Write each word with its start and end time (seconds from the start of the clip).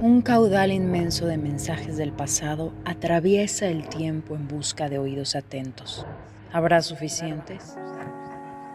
Un 0.00 0.22
caudal 0.22 0.72
inmenso 0.72 1.26
de 1.26 1.38
mensajes 1.38 1.96
del 1.96 2.12
pasado 2.12 2.72
atraviesa 2.84 3.66
el 3.66 3.88
tiempo 3.88 4.34
en 4.34 4.48
busca 4.48 4.88
de 4.88 4.98
oídos 4.98 5.34
atentos. 5.36 6.06
¿Habrá 6.52 6.82
suficientes? 6.82 7.76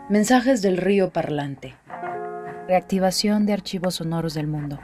Mensajes 0.09 0.61
del 0.61 0.77
río 0.77 1.11
parlante. 1.11 1.75
Reactivación 2.67 3.45
de 3.45 3.53
archivos 3.53 3.95
sonoros 3.95 4.33
del 4.33 4.47
mundo. 4.47 4.79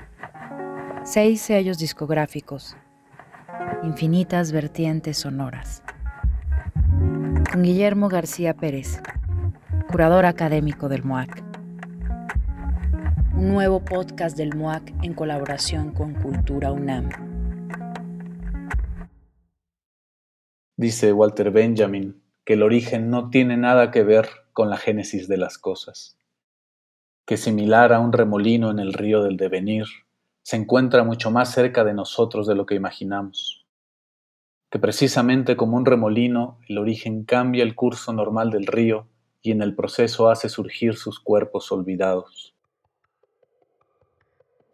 Seis 1.04 1.42
sellos 1.42 1.78
discográficos. 1.78 2.76
Infinitas 3.84 4.52
vertientes 4.52 5.18
sonoras. 5.18 5.84
Con 7.52 7.64
Guillermo 7.64 8.10
García 8.10 8.54
Pérez, 8.54 9.02
curador 9.90 10.26
académico 10.26 10.90
del 10.90 11.04
MOAC 11.04 11.45
un 13.38 13.50
nuevo 13.50 13.84
podcast 13.84 14.38
del 14.38 14.56
MOAC 14.56 14.94
en 15.04 15.14
colaboración 15.14 15.92
con 15.92 16.14
Cultura 16.14 16.72
UNAM. 16.72 17.10
Dice 20.78 21.12
Walter 21.12 21.52
Benjamin 21.52 22.22
que 22.46 22.54
el 22.54 22.64
origen 22.64 23.10
no 23.10 23.30
tiene 23.30 23.58
nada 23.58 23.92
que 23.92 24.04
ver 24.04 24.30
con 24.54 24.70
la 24.70 24.78
génesis 24.78 25.28
de 25.28 25.36
las 25.36 25.58
cosas, 25.58 26.18
que 27.26 27.36
similar 27.36 27.92
a 27.92 28.00
un 28.00 28.14
remolino 28.14 28.72
en 28.72 28.80
el 28.80 28.94
río 28.94 29.22
del 29.22 29.36
devenir, 29.36 29.86
se 30.42 30.56
encuentra 30.56 31.04
mucho 31.04 31.30
más 31.30 31.52
cerca 31.52 31.84
de 31.84 31.94
nosotros 31.94 32.48
de 32.48 32.56
lo 32.56 32.66
que 32.66 32.76
imaginamos, 32.76 33.66
que 34.70 34.80
precisamente 34.80 35.58
como 35.58 35.76
un 35.76 35.86
remolino 35.86 36.60
el 36.70 36.78
origen 36.78 37.26
cambia 37.26 37.64
el 37.64 37.76
curso 37.76 38.14
normal 38.14 38.50
del 38.50 38.66
río 38.66 39.08
y 39.42 39.52
en 39.52 39.62
el 39.62 39.76
proceso 39.76 40.30
hace 40.30 40.48
surgir 40.48 40.96
sus 40.96 41.20
cuerpos 41.20 41.70
olvidados. 41.74 42.55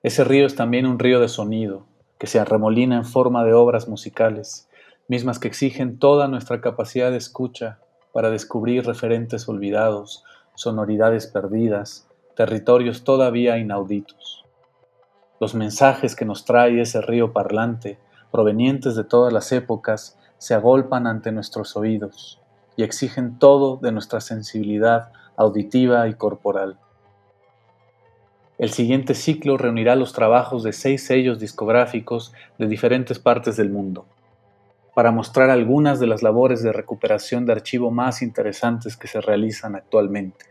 Ese 0.04 0.24
río 0.24 0.48
es 0.48 0.56
también 0.56 0.88
un 0.88 0.98
río 0.98 1.20
de 1.20 1.28
sonido, 1.28 1.86
que 2.18 2.26
se 2.26 2.40
arremolina 2.40 2.96
en 2.96 3.06
forma 3.06 3.44
de 3.44 3.54
obras 3.54 3.88
musicales, 3.88 4.68
mismas 5.08 5.38
que 5.38 5.48
exigen 5.48 6.00
toda 6.00 6.28
nuestra 6.28 6.60
capacidad 6.60 7.12
de 7.12 7.18
escucha 7.18 7.80
para 8.12 8.32
descubrir 8.32 8.84
referentes 8.84 9.48
olvidados, 9.48 10.24
sonoridades 10.56 11.28
perdidas, 11.28 12.08
territorios 12.36 13.04
todavía 13.04 13.60
inauditos. 13.60 14.44
Los 15.40 15.54
mensajes 15.54 16.16
que 16.16 16.26
nos 16.26 16.46
trae 16.46 16.82
ese 16.82 17.02
río 17.02 17.32
parlante, 17.32 18.00
provenientes 18.32 18.96
de 18.96 19.04
todas 19.04 19.32
las 19.32 19.52
épocas, 19.52 20.18
se 20.40 20.56
agolpan 20.56 21.06
ante 21.06 21.32
nuestros 21.32 21.76
oídos 21.76 22.42
y 22.76 22.82
exigen 22.82 23.38
todo 23.38 23.78
de 23.78 23.92
nuestra 23.92 24.20
sensibilidad 24.20 25.12
auditiva 25.38 26.08
y 26.08 26.16
corporal. 26.16 26.80
El 28.62 28.70
siguiente 28.70 29.16
ciclo 29.16 29.58
reunirá 29.58 29.96
los 29.96 30.14
trabajos 30.14 30.62
de 30.62 30.72
seis 30.72 31.04
sellos 31.04 31.40
discográficos 31.40 32.32
de 32.60 32.68
diferentes 32.68 33.18
partes 33.18 33.58
del 33.58 33.72
mundo, 33.72 34.06
para 34.94 35.10
mostrar 35.10 35.50
algunas 35.50 36.00
de 36.00 36.06
las 36.06 36.22
labores 36.22 36.62
de 36.62 36.72
recuperación 36.72 37.48
de 37.48 37.54
archivo 37.54 37.90
más 37.90 38.22
interesantes 38.22 38.96
que 38.96 39.08
se 39.08 39.20
realizan 39.20 39.76
actualmente. 39.76 40.46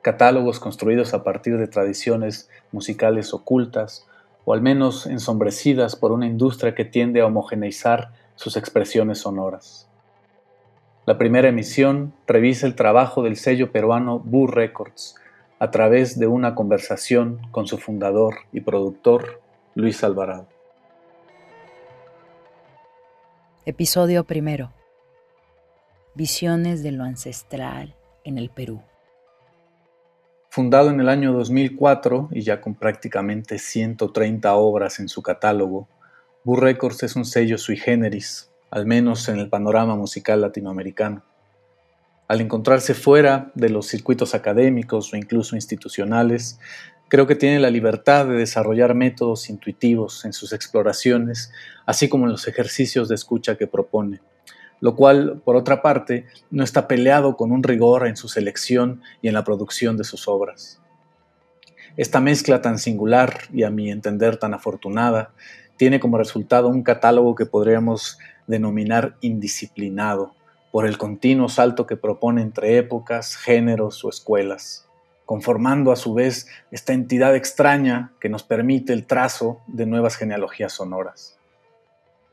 Catálogos 0.00 0.58
construidos 0.58 1.12
a 1.12 1.22
partir 1.22 1.58
de 1.58 1.68
tradiciones 1.68 2.48
musicales 2.72 3.34
ocultas, 3.34 4.06
o 4.46 4.54
al 4.54 4.62
menos 4.62 5.06
ensombrecidas 5.06 5.96
por 5.96 6.12
una 6.12 6.26
industria 6.26 6.74
que 6.74 6.86
tiende 6.86 7.20
a 7.20 7.26
homogeneizar 7.26 8.12
sus 8.36 8.56
expresiones 8.56 9.18
sonoras. 9.18 9.86
La 11.04 11.18
primera 11.18 11.48
emisión 11.48 12.14
revisa 12.26 12.66
el 12.66 12.74
trabajo 12.74 13.22
del 13.22 13.36
sello 13.36 13.70
peruano 13.70 14.18
Boo 14.18 14.46
Records, 14.46 15.16
a 15.58 15.70
través 15.70 16.18
de 16.18 16.26
una 16.26 16.54
conversación 16.54 17.40
con 17.50 17.66
su 17.66 17.78
fundador 17.78 18.34
y 18.52 18.60
productor, 18.60 19.40
Luis 19.74 20.04
Alvarado. 20.04 20.46
Episodio 23.64 24.24
primero. 24.24 24.72
Visiones 26.14 26.82
de 26.82 26.92
lo 26.92 27.04
ancestral 27.04 27.94
en 28.24 28.38
el 28.38 28.50
Perú. 28.50 28.82
Fundado 30.50 30.90
en 30.90 31.00
el 31.00 31.08
año 31.08 31.32
2004 31.32 32.28
y 32.32 32.42
ya 32.42 32.60
con 32.60 32.74
prácticamente 32.74 33.58
130 33.58 34.54
obras 34.54 35.00
en 35.00 35.08
su 35.08 35.22
catálogo, 35.22 35.88
Boo 36.44 36.56
Records 36.56 37.02
es 37.02 37.16
un 37.16 37.24
sello 37.24 37.58
sui 37.58 37.76
generis, 37.76 38.50
al 38.70 38.86
menos 38.86 39.28
en 39.28 39.38
el 39.38 39.48
panorama 39.48 39.96
musical 39.96 40.40
latinoamericano 40.40 41.22
al 42.28 42.40
encontrarse 42.40 42.94
fuera 42.94 43.52
de 43.54 43.68
los 43.68 43.86
circuitos 43.86 44.34
académicos 44.34 45.12
o 45.12 45.16
incluso 45.16 45.54
institucionales, 45.54 46.58
creo 47.08 47.26
que 47.26 47.36
tiene 47.36 47.60
la 47.60 47.70
libertad 47.70 48.26
de 48.26 48.34
desarrollar 48.34 48.94
métodos 48.94 49.48
intuitivos 49.48 50.24
en 50.24 50.32
sus 50.32 50.52
exploraciones, 50.52 51.52
así 51.84 52.08
como 52.08 52.26
en 52.26 52.32
los 52.32 52.48
ejercicios 52.48 53.08
de 53.08 53.14
escucha 53.14 53.56
que 53.56 53.66
propone, 53.66 54.20
lo 54.80 54.96
cual, 54.96 55.40
por 55.44 55.56
otra 55.56 55.82
parte, 55.82 56.26
no 56.50 56.64
está 56.64 56.88
peleado 56.88 57.36
con 57.36 57.52
un 57.52 57.62
rigor 57.62 58.06
en 58.06 58.16
su 58.16 58.28
selección 58.28 59.02
y 59.22 59.28
en 59.28 59.34
la 59.34 59.44
producción 59.44 59.96
de 59.96 60.04
sus 60.04 60.26
obras. 60.28 60.80
Esta 61.96 62.20
mezcla 62.20 62.60
tan 62.60 62.78
singular 62.78 63.38
y 63.52 63.62
a 63.62 63.70
mi 63.70 63.90
entender 63.90 64.36
tan 64.36 64.52
afortunada 64.52 65.32
tiene 65.76 66.00
como 66.00 66.18
resultado 66.18 66.68
un 66.68 66.82
catálogo 66.82 67.34
que 67.34 67.46
podríamos 67.46 68.18
denominar 68.46 69.16
indisciplinado, 69.20 70.35
por 70.76 70.86
el 70.86 70.98
continuo 70.98 71.48
salto 71.48 71.86
que 71.86 71.96
propone 71.96 72.42
entre 72.42 72.76
épocas, 72.76 73.34
géneros 73.34 74.04
o 74.04 74.10
escuelas, 74.10 74.86
conformando 75.24 75.90
a 75.90 75.96
su 75.96 76.12
vez 76.12 76.48
esta 76.70 76.92
entidad 76.92 77.34
extraña 77.34 78.12
que 78.20 78.28
nos 78.28 78.42
permite 78.42 78.92
el 78.92 79.06
trazo 79.06 79.62
de 79.68 79.86
nuevas 79.86 80.16
genealogías 80.16 80.74
sonoras. 80.74 81.38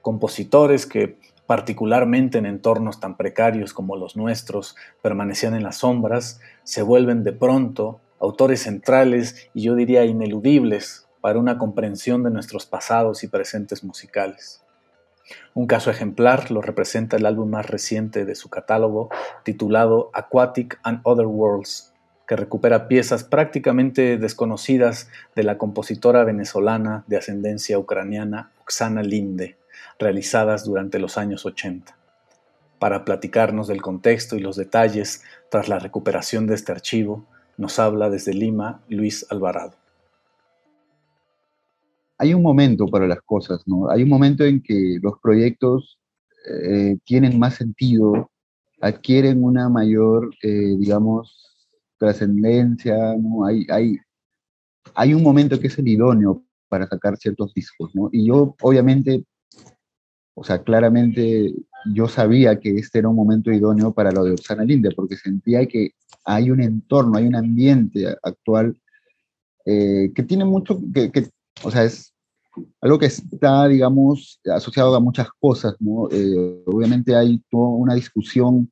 Compositores 0.02 0.86
que, 0.86 1.18
particularmente 1.48 2.38
en 2.38 2.46
entornos 2.46 3.00
tan 3.00 3.16
precarios 3.16 3.74
como 3.74 3.96
los 3.96 4.18
nuestros, 4.18 4.76
permanecían 5.02 5.54
en 5.54 5.64
las 5.64 5.78
sombras, 5.78 6.42
se 6.66 6.82
vuelven 6.82 7.24
de 7.24 7.32
pronto 7.32 8.02
autores 8.20 8.64
centrales 8.64 9.50
y 9.54 9.62
yo 9.62 9.76
diría 9.76 10.04
ineludibles 10.04 11.08
para 11.22 11.40
una 11.40 11.58
comprensión 11.58 12.24
de 12.24 12.32
nuestros 12.32 12.66
pasados 12.66 13.24
y 13.24 13.30
presentes 13.30 13.86
musicales. 13.86 14.63
Un 15.54 15.68
caso 15.68 15.90
ejemplar 15.90 16.52
lo 16.52 16.62
representa 16.62 17.18
el 17.18 17.26
álbum 17.26 17.50
más 17.50 17.70
reciente 17.70 18.26
de 18.26 18.36
su 18.36 18.50
catálogo, 18.50 19.10
titulado 19.44 20.10
Aquatic 20.14 20.80
and 20.84 21.00
Other 21.04 21.28
Worlds, 21.28 21.94
que 22.28 22.36
recupera 22.36 22.88
piezas 22.88 23.24
prácticamente 23.24 24.18
desconocidas 24.18 25.10
de 25.36 25.44
la 25.44 25.58
compositora 25.58 26.24
venezolana 26.24 27.04
de 27.08 27.18
ascendencia 27.18 27.78
ucraniana 27.78 28.52
Oksana 28.62 29.04
Linde, 29.04 29.58
realizadas 30.00 30.64
durante 30.66 31.00
los 31.00 31.18
años 31.18 31.46
80. 31.46 31.98
Para 32.80 33.06
platicarnos 33.06 33.68
del 33.68 33.82
contexto 33.82 34.36
y 34.36 34.40
los 34.40 34.56
detalles 34.56 35.24
tras 35.50 35.70
la 35.70 35.80
recuperación 35.80 36.48
de 36.48 36.56
este 36.56 36.72
archivo, 36.72 37.26
nos 37.58 37.80
habla 37.80 38.10
desde 38.10 38.34
Lima 38.34 38.82
Luis 38.90 39.26
Alvarado 39.30 39.83
hay 42.24 42.34
un 42.34 42.42
momento 42.42 42.88
para 42.88 43.06
las 43.06 43.22
cosas, 43.22 43.62
¿no? 43.66 43.90
Hay 43.90 44.04
un 44.04 44.10
momento 44.10 44.46
en 44.46 44.62
que 44.62 44.98
los 45.02 45.16
proyectos 45.22 46.00
eh, 46.50 46.98
tienen 47.04 47.38
más 47.38 47.56
sentido, 47.56 48.32
adquieren 48.80 49.44
una 49.44 49.68
mayor, 49.68 50.34
eh, 50.42 50.76
digamos, 50.80 51.54
trascendencia, 51.98 52.96
¿no? 53.18 53.46
Hay, 53.46 53.68
hay, 53.70 53.98
hay 54.96 55.14
un 55.14 55.22
momento 55.22 55.60
que 55.60 55.68
es 55.68 55.78
el 55.78 55.90
idóneo 55.90 56.46
para 56.70 56.88
sacar 56.88 57.18
ciertos 57.18 57.54
discos, 57.54 57.94
¿no? 57.94 58.08
Y 58.14 58.28
yo, 58.28 58.56
obviamente, 58.62 59.26
o 60.34 60.46
sea, 60.46 60.64
claramente 60.64 61.54
yo 61.94 62.08
sabía 62.08 62.58
que 62.58 62.70
este 62.78 63.00
era 63.00 63.10
un 63.10 63.18
momento 63.18 63.52
idóneo 63.52 63.94
para 63.94 64.14
lo 64.14 64.24
de 64.24 64.32
Orsana 64.32 64.64
Linde, 64.64 64.92
porque 64.96 65.18
sentía 65.18 65.66
que 65.68 65.92
hay 66.24 66.52
un 66.52 66.62
entorno, 66.62 67.18
hay 67.18 67.28
un 67.28 67.36
ambiente 67.36 68.08
actual 68.24 68.80
eh, 69.66 70.14
que 70.16 70.24
tiene 70.24 70.46
mucho, 70.46 70.80
que, 70.94 71.12
que, 71.12 71.28
o 71.64 71.70
sea, 71.70 71.84
es 71.84 72.13
algo 72.82 73.00
que 73.00 73.08
está, 73.08 73.68
digamos, 73.68 74.40
asociado 74.54 74.96
a 74.96 75.00
muchas 75.00 75.28
cosas, 75.40 75.76
¿no? 75.80 76.08
Eh, 76.12 76.64
obviamente 76.66 77.16
hay 77.16 77.42
toda 77.50 77.70
una 77.70 77.96
discusión 77.96 78.72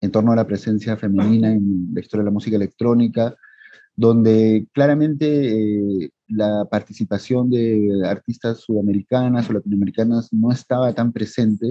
en 0.00 0.10
torno 0.10 0.32
a 0.32 0.36
la 0.36 0.46
presencia 0.46 0.96
femenina 0.96 1.52
en 1.52 1.90
la 1.94 2.00
historia 2.00 2.22
de 2.22 2.30
la 2.30 2.34
música 2.34 2.56
electrónica, 2.56 3.34
donde 3.94 4.66
claramente 4.72 6.04
eh, 6.04 6.10
la 6.28 6.66
participación 6.70 7.50
de 7.50 8.02
artistas 8.04 8.60
sudamericanas 8.60 9.48
o 9.48 9.54
latinoamericanas 9.54 10.32
no 10.32 10.52
estaba 10.52 10.92
tan 10.92 11.12
presente 11.12 11.70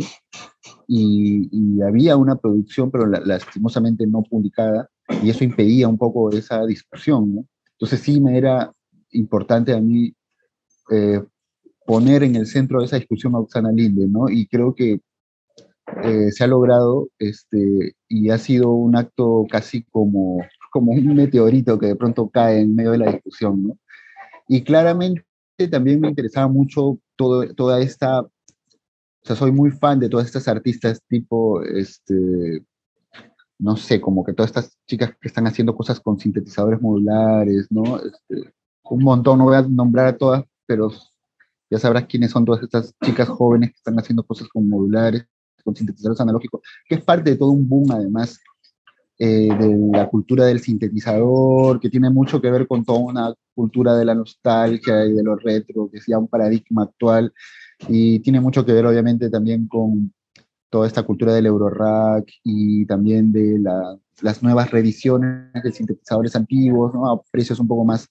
y, 0.87 1.81
había 1.81 2.17
una 2.17 2.35
producción, 2.35 2.89
pero 2.89 3.05
lastimosamente 3.05 4.07
no 4.07 4.23
publicada, 4.23 4.89
y 5.21 5.29
eso 5.29 5.43
impedía 5.43 5.87
un 5.87 5.97
poco 5.97 6.31
esa 6.31 6.65
discusión. 6.65 7.35
¿no? 7.35 7.45
Entonces 7.73 7.99
sí 7.99 8.19
me 8.19 8.37
era 8.37 8.71
importante 9.11 9.73
a 9.73 9.81
mí 9.81 10.13
eh, 10.91 11.21
poner 11.85 12.23
en 12.23 12.35
el 12.35 12.47
centro 12.47 12.79
de 12.79 12.85
esa 12.85 12.97
discusión 12.97 13.35
a 13.35 13.39
Oksana 13.39 13.71
Linde, 13.71 14.07
¿no? 14.07 14.29
Y 14.29 14.47
creo 14.47 14.73
que 14.73 14.99
eh, 16.03 16.31
se 16.31 16.43
ha 16.43 16.47
logrado 16.47 17.09
este, 17.19 17.95
y 18.09 18.29
ha 18.31 18.37
sido 18.37 18.71
un 18.71 18.95
acto 18.95 19.45
casi 19.49 19.83
como, 19.83 20.39
como 20.71 20.91
un 20.91 21.15
meteorito 21.15 21.77
que 21.77 21.87
de 21.87 21.95
pronto 21.95 22.29
cae 22.29 22.61
en 22.61 22.75
medio 22.75 22.91
de 22.91 22.97
la 22.99 23.11
discusión, 23.11 23.67
¿no? 23.67 23.77
Y 24.47 24.63
claramente 24.63 25.23
también 25.71 26.01
me 26.01 26.09
interesaba 26.09 26.47
mucho 26.47 26.99
todo, 27.15 27.53
toda 27.53 27.79
esta, 27.81 28.21
o 28.21 28.29
sea, 29.23 29.35
soy 29.35 29.51
muy 29.51 29.71
fan 29.71 29.99
de 29.99 30.09
todas 30.09 30.25
estas 30.27 30.47
artistas 30.47 31.01
tipo, 31.07 31.61
este, 31.63 32.63
no 33.59 33.75
sé, 33.77 34.01
como 34.01 34.23
que 34.23 34.33
todas 34.33 34.49
estas 34.49 34.77
chicas 34.87 35.11
que 35.19 35.27
están 35.27 35.47
haciendo 35.47 35.75
cosas 35.75 35.99
con 35.99 36.19
sintetizadores 36.19 36.81
modulares, 36.81 37.67
¿no? 37.69 37.97
Este, 37.97 38.53
un 38.83 39.03
montón, 39.03 39.39
no 39.39 39.45
voy 39.45 39.55
a 39.55 39.61
nombrar 39.61 40.07
a 40.07 40.17
todas, 40.17 40.43
pero 40.65 40.91
ya 41.69 41.79
sabrás 41.79 42.05
quiénes 42.05 42.31
son 42.31 42.45
todas 42.45 42.63
estas 42.63 42.93
chicas 43.03 43.27
jóvenes 43.27 43.71
que 43.71 43.77
están 43.77 43.97
haciendo 43.99 44.23
cosas 44.23 44.47
con 44.49 44.69
modulares, 44.69 45.25
con 45.63 45.75
sintetizadores 45.75 46.21
analógicos, 46.21 46.61
que 46.87 46.95
es 46.95 47.03
parte 47.03 47.31
de 47.31 47.37
todo 47.37 47.49
un 47.49 47.67
boom 47.67 47.91
además 47.91 48.39
eh, 49.17 49.49
de 49.57 49.97
la 49.97 50.09
cultura 50.09 50.45
del 50.45 50.59
sintetizador, 50.59 51.79
que 51.79 51.89
tiene 51.89 52.09
mucho 52.09 52.41
que 52.41 52.51
ver 52.51 52.67
con 52.67 52.83
toda 52.83 52.99
una 52.99 53.33
cultura 53.53 53.95
de 53.95 54.05
la 54.05 54.13
nostalgia 54.13 55.05
y 55.05 55.13
de 55.13 55.23
lo 55.23 55.37
retro, 55.37 55.89
que 55.89 55.99
es 55.99 56.05
ya 56.05 56.19
un 56.19 56.27
paradigma 56.27 56.83
actual, 56.83 57.33
y 57.87 58.19
tiene 58.19 58.41
mucho 58.41 58.65
que 58.65 58.73
ver 58.73 58.85
obviamente 58.85 59.29
también 59.29 59.67
con 59.67 60.13
toda 60.69 60.87
esta 60.87 61.03
cultura 61.03 61.33
del 61.33 61.45
Eurorack 61.45 62.29
y 62.43 62.85
también 62.85 63.31
de 63.31 63.57
las 64.21 64.43
nuevas 64.43 64.69
reediciones 64.71 65.63
de 65.63 65.71
sintetizadores 65.71 66.35
antiguos, 66.35 66.93
¿no? 66.93 67.09
a 67.09 67.21
precios 67.31 67.59
un 67.61 67.67
poco 67.67 67.85
más 67.85 68.09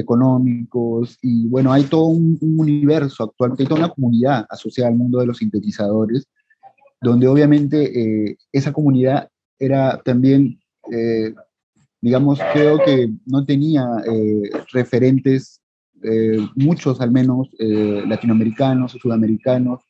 económicos. 0.00 1.18
Y 1.22 1.46
bueno, 1.48 1.72
hay 1.72 1.84
todo 1.84 2.06
un, 2.06 2.38
universo 2.40 3.24
actualmente, 3.24 3.62
hay 3.62 3.68
toda 3.68 3.80
una 3.80 3.94
comunidad 3.94 4.46
asociada 4.48 4.90
al 4.90 4.96
mundo 4.96 5.20
de 5.20 5.26
los 5.26 5.38
sintetizadores, 5.38 6.26
donde 7.00 7.28
obviamente 7.28 8.28
eh, 8.28 8.36
esa 8.52 8.72
comunidad 8.72 9.28
era 9.58 10.00
también, 10.02 10.60
eh, 10.90 11.34
digamos, 12.00 12.38
creo 12.52 12.78
que 12.84 13.10
no 13.26 13.44
tenía 13.44 13.86
eh, 14.06 14.50
referentes, 14.72 15.58
muchos 16.54 16.98
al 17.02 17.10
menos 17.10 17.50
latinoamericanos 17.58 18.94
o 18.94 18.98
sudamericanos, 18.98 19.82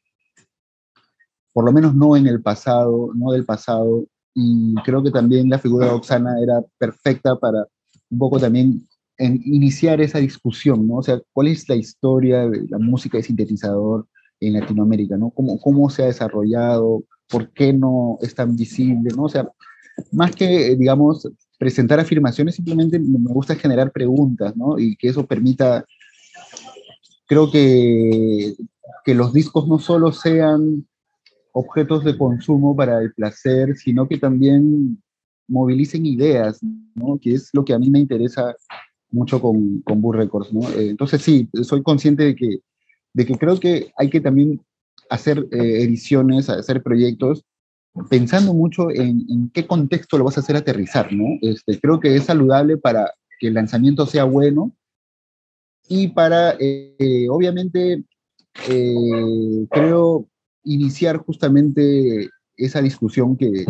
por 1.53 1.65
lo 1.65 1.73
menos 1.73 1.95
no 1.95 2.17
en 2.17 2.27
el 2.27 2.43
pasado, 2.43 3.12
no 3.15 3.31
del 3.31 3.45
pasado, 3.45 4.07
y 4.35 4.75
creo 4.85 5.05
que 5.05 5.12
también 5.12 5.49
la 5.49 5.61
figura 5.61 5.87
de 5.87 5.93
Oxana 5.93 6.35
era 6.43 6.62
perfecta 6.79 7.37
para 7.37 7.65
un 8.11 8.19
poco 8.19 8.39
también 8.39 8.87
iniciar 9.20 10.00
esa 10.00 10.19
discusión, 10.19 10.87
¿no? 10.87 10.96
O 10.96 11.02
sea, 11.02 11.20
¿cuál 11.32 11.49
es 11.49 11.69
la 11.69 11.76
historia 11.76 12.49
de 12.49 12.67
la 12.69 12.78
música 12.78 13.19
de 13.19 13.25
sintetizador 13.25 14.06
en 14.40 14.55
Latinoamérica, 14.55 15.17
¿no? 15.17 15.31
¿Cómo, 15.31 15.58
cómo 15.61 15.90
se 15.90 16.02
ha 16.02 16.06
desarrollado? 16.06 17.05
¿Por 17.28 17.50
qué 17.52 17.72
no 17.72 18.19
es 18.22 18.34
tan 18.34 18.56
visible, 18.56 19.11
¿no? 19.14 19.25
O 19.25 19.28
sea, 19.28 19.49
más 20.12 20.34
que, 20.34 20.76
digamos, 20.76 21.28
presentar 21.58 22.00
afirmaciones, 22.00 22.55
simplemente 22.55 22.99
me 22.99 23.32
gusta 23.32 23.55
generar 23.55 23.93
preguntas, 23.93 24.56
¿no? 24.56 24.78
Y 24.78 24.96
que 24.96 25.08
eso 25.08 25.26
permita, 25.26 25.84
creo 27.26 27.50
que, 27.50 28.55
que 29.05 29.14
los 29.14 29.32
discos 29.32 29.69
no 29.69 29.78
solo 29.78 30.12
sean 30.12 30.87
objetos 31.52 32.05
de 32.05 32.16
consumo 32.16 32.75
para 32.75 33.00
el 33.00 33.12
placer, 33.12 33.76
sino 33.76 34.08
que 34.08 34.19
también 34.19 35.02
movilicen 35.49 36.06
ideas, 36.06 36.61
¿no? 36.94 37.19
que 37.20 37.34
es 37.34 37.50
lo 37.52 37.64
que 37.64 37.75
a 37.75 37.78
mí 37.78 37.90
me 37.90 37.99
interesa 37.99 38.55
mucho 39.12 39.41
con, 39.41 39.81
con 39.83 40.01
Burr 40.01 40.17
Records. 40.17 40.53
¿no? 40.53 40.69
Eh, 40.71 40.91
entonces 40.91 41.23
sí, 41.23 41.49
soy 41.62 41.83
consciente 41.83 42.25
de 42.25 42.35
que, 42.35 42.59
de 43.12 43.27
que 43.27 43.37
creo 43.37 43.59
que 43.59 43.93
hay 43.97 44.11
que 44.11 44.21
también 44.21 44.61
hacer 45.09 45.47
eh, 45.51 45.83
ediciones, 45.83 46.49
hacer 46.49 46.83
proyectos, 46.83 47.45
pensando 48.09 48.55
mucho 48.55 48.91
en, 48.91 49.27
en, 49.29 49.51
qué 49.53 49.67
contexto 49.67 50.17
lo 50.17 50.25
vas 50.25 50.37
a 50.37 50.41
hacer 50.41 50.57
aterrizar. 50.57 51.12
¿no? 51.12 51.25
Este, 51.43 51.81
creo 51.81 51.99
que 51.99 52.15
es 52.15 52.25
saludable 52.25 52.77
para 52.77 53.12
que 53.39 53.49
el 53.49 53.55
lanzamiento 53.55 54.07
sea 54.07 54.25
bueno 54.25 54.73
y 55.89 56.09
para, 56.09 56.55
eh, 56.61 57.27
obviamente, 57.29 58.05
creo 59.71 60.29
iniciar 60.62 61.17
justamente 61.17 62.29
esa 62.57 62.81
discusión 62.81 63.37
que, 63.37 63.65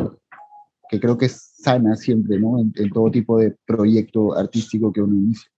que 0.91 0.99
creo 0.99 1.17
que 1.17 1.27
es 1.27 1.53
sana 1.63 1.95
siempre, 1.95 2.39
¿no? 2.39 2.59
En, 2.59 2.91
todo 2.91 3.11
tipo 3.11 3.39
de 3.39 3.57
proyecto 3.65 4.37
artístico 4.37 4.93
que 4.93 5.01
uno 5.01 5.15
inicia. 5.15 5.49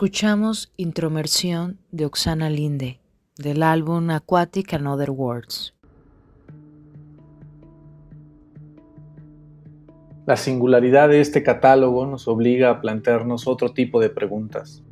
Escuchamos 0.00 0.72
Intromersión 0.78 1.76
de 1.90 2.06
Oxana 2.06 2.48
Linde, 2.48 3.00
del 3.36 3.62
álbum 3.62 4.08
Aquatic 4.08 4.72
and 4.72 4.86
Other 4.86 5.10
Words. 5.10 5.74
La 10.24 10.38
singularidad 10.38 11.10
de 11.10 11.20
este 11.20 11.42
catálogo 11.42 12.06
nos 12.06 12.28
obliga 12.28 12.70
a 12.70 12.80
plantearnos 12.80 13.46
otro 13.46 13.74
tipo 13.74 14.00
de 14.00 14.08
preguntas. 14.08 14.82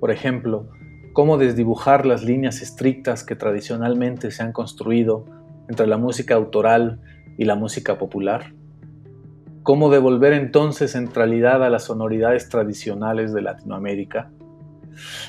Por 0.00 0.10
ejemplo, 0.10 0.66
¿cómo 1.12 1.36
desdibujar 1.36 2.06
las 2.06 2.24
líneas 2.24 2.62
estrictas 2.62 3.24
que 3.24 3.36
tradicionalmente 3.36 4.30
se 4.30 4.42
han 4.42 4.52
construido 4.52 5.26
entre 5.68 5.86
la 5.86 5.98
música 5.98 6.36
autoral 6.36 7.02
y 7.36 7.44
la 7.44 7.54
música 7.54 7.98
popular? 7.98 8.54
¿Cómo 9.62 9.90
devolver 9.90 10.32
entonces 10.32 10.92
centralidad 10.92 11.62
a 11.62 11.70
las 11.70 11.84
sonoridades 11.84 12.48
tradicionales 12.48 13.32
de 13.32 13.42
Latinoamérica? 13.42 14.28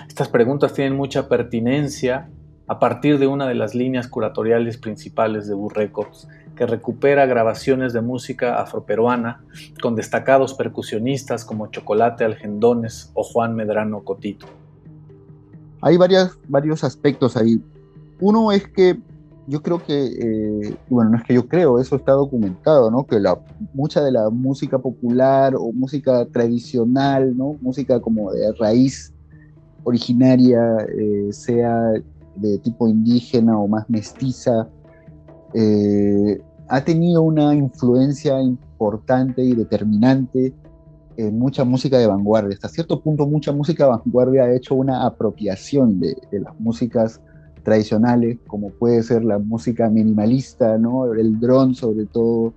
Estas 0.07 0.27
preguntas 0.27 0.73
tienen 0.73 0.97
mucha 0.97 1.29
pertinencia 1.29 2.29
a 2.65 2.79
partir 2.79 3.19
de 3.19 3.27
una 3.27 3.47
de 3.47 3.53
las 3.53 3.75
líneas 3.75 4.07
curatoriales 4.07 4.77
principales 4.77 5.47
de 5.47 5.53
Bur 5.53 5.75
Records, 5.75 6.27
que 6.55 6.65
recupera 6.65 7.27
grabaciones 7.27 7.93
de 7.93 8.01
música 8.01 8.59
afroperuana 8.59 9.43
con 9.81 9.95
destacados 9.95 10.55
percusionistas 10.55 11.45
como 11.45 11.67
Chocolate 11.67 12.23
Algendones 12.23 13.11
o 13.13 13.23
Juan 13.23 13.55
Medrano 13.55 14.03
Cotito. 14.03 14.47
Hay 15.81 15.97
varias, 15.97 16.39
varios 16.47 16.83
aspectos 16.83 17.37
ahí. 17.37 17.61
Uno 18.19 18.51
es 18.51 18.67
que 18.67 18.97
yo 19.47 19.61
creo 19.61 19.83
que, 19.83 20.05
eh, 20.05 20.75
bueno, 20.89 21.11
no 21.11 21.17
es 21.17 21.23
que 21.23 21.33
yo 21.33 21.47
creo, 21.47 21.79
eso 21.79 21.97
está 21.97 22.13
documentado, 22.13 22.89
¿no? 22.89 23.05
Que 23.05 23.19
la, 23.19 23.37
mucha 23.73 24.01
de 24.01 24.11
la 24.11 24.29
música 24.29 24.79
popular 24.79 25.55
o 25.55 25.71
música 25.73 26.25
tradicional, 26.27 27.35
¿no? 27.35 27.57
Música 27.61 27.99
como 27.99 28.31
de 28.31 28.53
raíz 28.53 29.13
originaria, 29.83 30.77
eh, 30.97 31.27
sea 31.31 31.91
de 32.35 32.57
tipo 32.59 32.87
indígena 32.87 33.59
o 33.59 33.67
más 33.67 33.89
mestiza, 33.89 34.67
eh, 35.53 36.41
ha 36.69 36.83
tenido 36.83 37.21
una 37.21 37.53
influencia 37.53 38.41
importante 38.41 39.43
y 39.43 39.53
determinante 39.53 40.53
en 41.17 41.37
mucha 41.37 41.65
música 41.65 41.97
de 41.97 42.07
vanguardia. 42.07 42.55
Hasta 42.55 42.69
cierto 42.69 43.01
punto, 43.01 43.27
mucha 43.27 43.51
música 43.51 43.83
de 43.83 43.89
vanguardia 43.91 44.43
ha 44.43 44.55
hecho 44.55 44.73
una 44.73 45.05
apropiación 45.05 45.99
de, 45.99 46.15
de 46.31 46.39
las 46.39 46.57
músicas 46.59 47.19
tradicionales, 47.63 48.37
como 48.47 48.69
puede 48.69 49.01
ser 49.03 49.23
la 49.23 49.39
música 49.39 49.89
minimalista, 49.89 50.77
¿no? 50.77 51.13
El 51.13 51.39
dron 51.39 51.73
sobre 51.75 52.05
todo, 52.05 52.53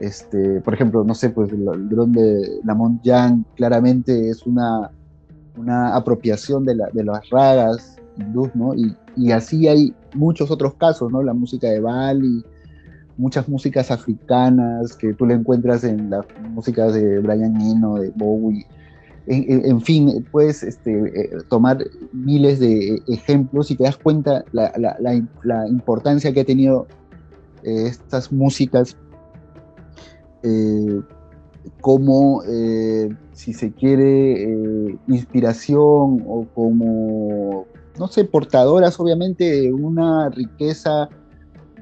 este, 0.00 0.60
por 0.60 0.74
ejemplo, 0.74 1.04
no 1.04 1.14
sé, 1.14 1.30
pues 1.30 1.52
el, 1.52 1.88
dron 1.88 2.12
de 2.12 2.60
Lamont 2.64 3.02
Young 3.02 3.44
claramente 3.56 4.30
es 4.30 4.46
una, 4.46 4.90
una 5.56 5.94
apropiación 5.94 6.64
de, 6.64 6.76
la, 6.76 6.88
de 6.92 7.04
las 7.04 7.28
ragas 7.30 7.96
hindús, 8.18 8.50
¿no? 8.54 8.74
Y, 8.74 8.94
y, 9.16 9.32
así 9.32 9.68
hay 9.68 9.94
muchos 10.14 10.50
otros 10.50 10.74
casos, 10.74 11.10
¿no? 11.10 11.22
La 11.22 11.32
música 11.32 11.68
de 11.68 11.80
Bali, 11.80 12.44
muchas 13.16 13.48
músicas 13.48 13.90
africanas 13.90 14.94
que 14.96 15.14
tú 15.14 15.26
le 15.26 15.34
encuentras 15.34 15.84
en 15.84 16.10
las 16.10 16.24
músicas 16.50 16.94
de 16.94 17.18
Brian 17.20 17.60
Eno, 17.60 17.96
de 17.96 18.10
Bowie, 18.10 18.66
en, 19.26 19.80
fin, 19.80 20.26
puedes 20.32 20.62
este, 20.62 20.92
eh, 20.92 21.30
tomar 21.48 21.78
miles 22.12 22.58
de 22.58 23.00
ejemplos 23.06 23.70
y 23.70 23.76
te 23.76 23.84
das 23.84 23.96
cuenta 23.96 24.44
la, 24.52 24.72
la, 24.76 25.68
importancia 25.68 26.32
que 26.32 26.40
ha 26.40 26.44
tenido 26.44 26.86
eh, 27.62 27.86
estas 27.86 28.32
músicas 28.32 28.96
eh, 30.42 31.00
como, 31.80 32.42
si 33.32 33.52
se 33.52 33.72
quiere, 33.72 34.98
inspiración 35.06 36.24
o 36.26 36.46
como, 36.52 37.66
no 37.98 38.08
sé, 38.08 38.24
portadoras 38.24 38.98
obviamente 38.98 39.44
de 39.44 39.72
una 39.72 40.30
riqueza 40.30 41.08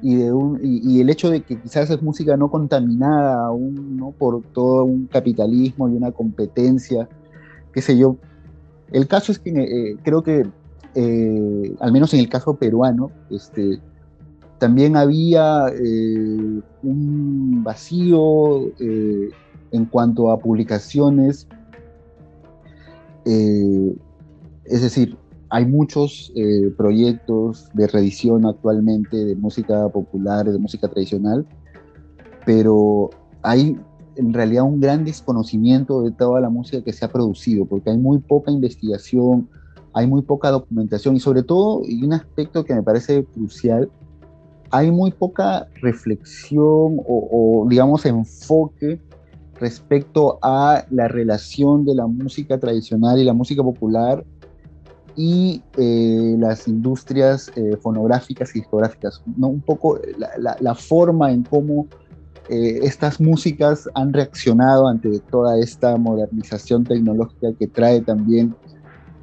y, 0.03 0.15
de 0.15 0.31
un, 0.31 0.59
y, 0.63 1.01
el 1.01 1.09
hecho 1.09 1.31
de 1.31 1.41
que 1.41 1.59
quizás 1.59 1.89
es 1.89 2.01
música 2.03 2.37
no 2.37 2.51
contaminada 2.51 3.45
aún 3.45 3.97
¿no? 3.97 4.11
por 4.11 4.43
todo 4.53 4.83
un 4.83 5.07
capitalismo 5.07 5.89
y 5.89 5.95
una 5.95 6.11
competencia 6.11 7.07
qué 7.73 7.81
sé 7.81 7.97
yo. 7.97 8.17
El 8.91 9.07
caso 9.07 9.31
es 9.31 9.39
que 9.39 9.51
eh, 9.51 9.97
creo 10.03 10.21
que, 10.23 10.45
eh, 10.95 11.75
al 11.79 11.91
menos 11.91 12.13
en 12.13 12.19
el 12.19 12.29
caso 12.29 12.55
peruano, 12.55 13.11
este, 13.29 13.79
también 14.59 14.95
había 14.95 15.67
eh, 15.69 16.61
un 16.83 17.63
vacío 17.63 18.71
en 18.79 19.85
cuanto 19.89 20.31
a 20.31 20.39
publicaciones. 20.39 21.47
es 23.25 24.81
decir, 24.81 25.17
hay 25.49 25.65
muchos 25.65 26.31
proyectos 26.77 27.69
de 27.73 27.87
reedición 27.87 28.45
actualmente 28.45 29.17
de 29.17 29.35
música 29.35 29.89
popular, 29.89 30.45
de 30.45 30.59
música 30.59 30.87
tradicional, 30.87 31.45
pero 32.45 33.09
hay 33.41 33.77
en 34.15 34.33
realidad 34.33 34.63
un 34.63 34.79
gran 34.79 35.05
desconocimiento 35.05 36.01
de 36.01 36.11
toda 36.11 36.41
la 36.41 36.49
música 36.49 36.83
que 36.83 36.93
se 36.93 37.05
ha 37.05 37.11
producido, 37.11 37.65
porque 37.65 37.89
hay 37.89 37.97
muy 37.97 38.19
poca 38.19 38.51
investigación, 38.51 39.47
hay 39.93 40.07
muy 40.07 40.21
poca 40.21 40.51
documentación 40.51 41.15
y 41.15 41.19
sobre 41.19 41.43
todo, 41.43 41.81
y 41.85 42.03
un 42.03 42.13
aspecto 42.13 42.63
que 42.63 42.73
me 42.73 42.83
parece 42.83 43.23
crucial, 43.25 43.89
hay 44.69 44.89
muy 44.89 45.11
poca 45.11 45.67
reflexión 45.81 47.01
o, 47.05 47.65
digamos 47.69 48.05
enfoque 48.05 49.01
respecto 49.59 50.39
a 50.41 50.85
la 50.89 51.07
relación 51.07 51.85
de 51.85 51.93
la 51.93 52.07
música 52.07 52.57
tradicional 52.57 53.19
y 53.19 53.25
la 53.25 53.33
música 53.33 53.61
popular 53.61 54.23
y 55.15 55.61
eh, 55.77 56.35
las 56.39 56.69
industrias 56.69 57.51
eh, 57.55 57.75
fonográficas 57.81 58.55
y 58.55 58.59
discográficas. 58.59 59.21
¿no? 59.37 59.49
Un 59.49 59.61
poco 59.61 59.99
la, 60.17 60.55
la 60.59 60.73
forma 60.73 61.31
en 61.31 61.43
cómo 61.43 61.87
eh, 62.51 62.81
estas 62.83 63.21
músicas 63.21 63.89
han 63.93 64.11
reaccionado 64.11 64.85
ante 64.89 65.21
toda 65.31 65.57
esta 65.57 65.95
modernización 65.95 66.83
tecnológica 66.83 67.53
que 67.57 67.65
trae 67.65 68.01
también 68.01 68.53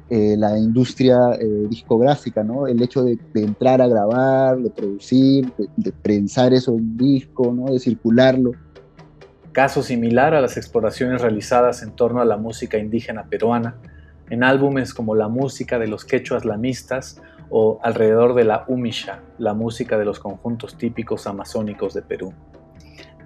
eh, 0.09 0.35
la 0.35 0.57
industria 0.57 1.35
eh, 1.39 1.67
discográfica, 1.69 2.43
¿no? 2.43 2.65
El 2.65 2.81
hecho 2.81 3.03
de, 3.03 3.19
entrar 3.35 3.83
a 3.83 3.87
grabar, 3.87 4.57
de 4.57 4.71
producir, 4.71 5.53
de, 5.77 5.91
prensar 5.91 6.53
eso 6.53 6.71
en 6.71 6.97
disco, 6.97 7.53
¿no? 7.53 7.71
De 7.71 7.77
circularlo. 7.77 8.53
Caso 9.51 9.83
similar 9.83 10.33
a 10.33 10.41
las 10.41 10.57
exploraciones 10.57 11.21
realizadas 11.21 11.83
en 11.83 11.91
torno 11.91 12.21
a 12.21 12.25
la 12.25 12.37
música 12.37 12.79
indígena 12.79 13.25
peruana, 13.25 13.75
en 14.31 14.43
álbumes 14.43 14.95
como 14.95 15.13
La 15.13 15.27
música 15.27 15.77
de 15.77 15.87
los 15.87 16.03
quechuas 16.03 16.45
lamistas 16.45 17.21
o 17.51 17.79
Alrededor 17.83 18.33
de 18.33 18.45
la 18.45 18.65
Umisha, 18.67 19.19
la 19.37 19.53
música 19.53 19.99
de 19.99 20.05
los 20.05 20.19
conjuntos 20.19 20.79
típicos 20.79 21.27
amazónicos 21.27 21.93
de 21.93 22.01
Perú 22.01 22.33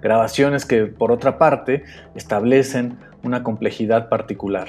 grabaciones 0.04 0.66
que, 0.66 0.84
por 0.84 1.10
otra 1.10 1.38
parte, 1.38 1.82
establecen 2.14 2.98
una 3.22 3.42
complejidad 3.42 4.10
particular. 4.10 4.68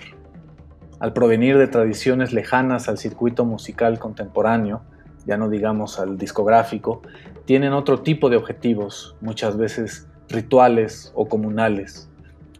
Al 1.01 1.12
provenir 1.12 1.58
de 1.58 1.68
tradiciones 1.68 2.32
lejanas 2.32 2.88
al 2.88 2.98
circuito 2.98 3.44
musical 3.44 4.00
contemporáneo, 4.00 4.84
ya 5.25 5.36
no 5.36 5.50
digamos 5.50 6.00
al 6.00 6.18
discográfico, 6.18 7.01
tienen 7.44 7.74
otro 7.74 8.00
tipo 8.00 8.30
de 8.30 8.38
objetivos, 8.38 9.18
muchas 9.20 9.58
veces 9.58 10.08
rituales 10.30 11.12
o 11.15 11.27
comunales. 11.27 12.10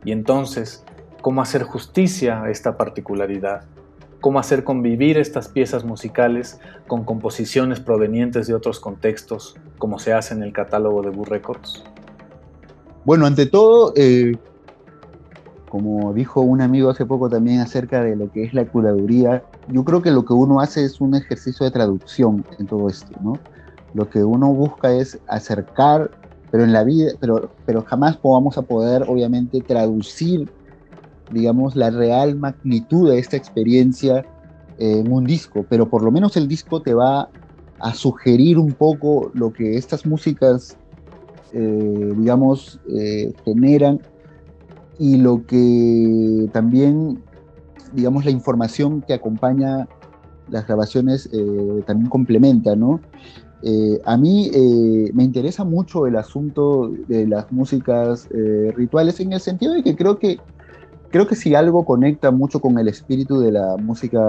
Y 0.04 0.12
entonces, 0.12 0.84
¿cómo 1.22 1.42
hacer 1.42 1.64
justicia 1.64 2.44
a 2.44 2.52
esta 2.52 2.76
particularidad? 2.76 3.64
¿Cómo 4.20 4.38
hacer 4.38 4.66
convivir 4.66 5.18
estas 5.18 5.48
piezas 5.48 5.86
musicales 5.86 6.60
con 6.88 7.06
composiciones 7.06 7.80
provenientes 7.80 8.48
de 8.48 8.54
otros 8.54 8.82
contextos, 8.82 9.56
como 9.78 9.98
se 9.98 10.12
hace 10.12 10.34
en 10.34 10.44
el 10.44 10.52
catálogo 10.52 11.02
de 11.04 11.12
Boo 11.12 11.24
Records? 11.24 11.86
Bueno, 13.06 13.26
ante 13.26 13.46
todo, 13.46 13.94
eh, 13.96 14.40
como 15.68 16.14
dijo 16.14 16.42
un 16.42 16.62
amigo 16.62 16.90
hace 16.90 17.06
poco 17.06 17.30
también 17.30 17.60
acerca 17.60 18.02
de 18.04 18.16
lo 18.16 18.30
que 18.32 18.44
es 18.44 18.54
la 18.54 18.68
curaduría, 18.68 19.46
yo 19.68 19.84
creo 19.84 20.02
que 20.02 20.12
lo 20.12 20.26
que 20.26 20.34
uno 20.34 20.60
hace 20.60 20.86
es 20.86 21.02
un 21.02 21.16
ejercicio 21.16 21.66
de 21.66 21.72
traducción 21.72 22.46
en 22.60 22.68
todo 22.68 22.88
esto, 22.90 23.16
¿no? 23.20 23.44
Lo 23.94 24.10
que 24.10 24.24
uno 24.24 24.54
busca 24.54 24.94
es 24.96 25.20
acercar, 25.28 26.12
pero 26.50 26.64
en 26.64 26.74
la 26.74 26.84
vida, 26.84 27.12
pero, 27.20 27.54
pero 27.66 27.84
jamás 27.84 28.20
vamos 28.24 28.58
a 28.58 28.64
poder, 28.64 29.04
obviamente, 29.08 29.62
traducir, 29.64 30.52
digamos, 31.28 31.76
la 31.76 31.90
real 31.92 32.38
magnitud 32.38 33.10
de 33.12 33.20
esta 33.20 33.38
experiencia 33.38 34.28
en 34.78 35.12
un 35.12 35.26
disco, 35.26 35.66
pero 35.70 35.90
por 35.90 36.04
lo 36.04 36.12
menos 36.12 36.38
el 36.38 36.48
disco 36.48 36.82
te 36.84 36.94
va 36.94 37.32
a 37.80 37.94
sugerir 37.94 38.58
un 38.60 38.76
poco 38.76 39.32
lo 39.34 39.54
que 39.54 39.78
estas 39.78 40.06
músicas 40.06 40.78
eh, 41.54 42.14
digamos, 42.18 42.80
eh, 42.90 43.34
generan 43.44 44.02
y 44.98 45.18
lo 45.18 45.46
que 45.46 46.50
también, 46.52 47.22
digamos, 47.94 48.26
la 48.26 48.32
información 48.32 49.02
que 49.02 49.14
acompaña 49.14 49.88
las 50.50 50.68
grabaciones 50.68 51.30
eh, 51.34 51.84
también 51.86 52.10
complementa, 52.10 52.76
¿no? 52.76 53.02
a 54.06 54.16
mí 54.16 54.52
me 55.16 55.24
interesa 55.24 55.64
mucho 55.64 56.06
el 56.06 56.18
asunto 56.18 56.92
de 57.08 57.26
las 57.26 57.52
músicas 57.52 58.30
rituales 58.76 59.20
en 59.20 59.34
el 59.34 59.40
sentido 59.40 59.74
de 59.74 59.82
que 59.82 59.96
creo 59.96 60.20
que 60.20 60.38
creo 61.10 61.26
que 61.26 61.36
si 61.36 61.56
algo 61.56 61.84
conecta 61.84 62.30
mucho 62.30 62.60
con 62.60 62.78
el 62.78 62.88
espíritu 62.88 63.40
de 63.40 63.52
la 63.52 63.76
música 63.78 64.22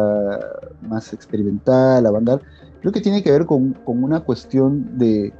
más 0.88 1.12
experimental, 1.12 2.04
la 2.04 2.10
banda, 2.10 2.40
creo 2.80 2.92
que 2.92 3.02
tiene 3.02 3.22
que 3.22 3.30
ver 3.30 3.44
con, 3.44 3.74
con 3.74 4.02
una 4.02 4.20
cuestión 4.20 4.96
de, 4.96 5.34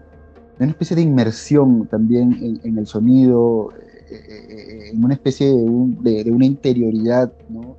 una 0.59 0.71
especie 0.71 0.97
de 0.97 1.03
inmersión 1.03 1.87
también 1.87 2.61
en, 2.63 2.79
el 2.79 2.87
sonido, 2.87 3.73
eh, 4.11 4.15
eh, 4.29 4.91
en 4.93 5.05
una 5.05 5.15
especie 5.15 5.49
de, 5.49 6.25
de, 6.25 6.31
una 6.31 6.47
interioridad, 6.47 7.33
¿no? 7.49 7.77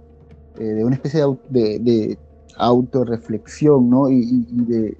de 0.57 0.83
una 0.83 0.95
especie 0.95 1.21
de, 1.49 1.79
de 1.79 2.17
autorreflexión, 2.57 3.89
¿no? 3.89 4.09
y, 4.09 4.45
y 4.49 4.65
de, 4.65 4.97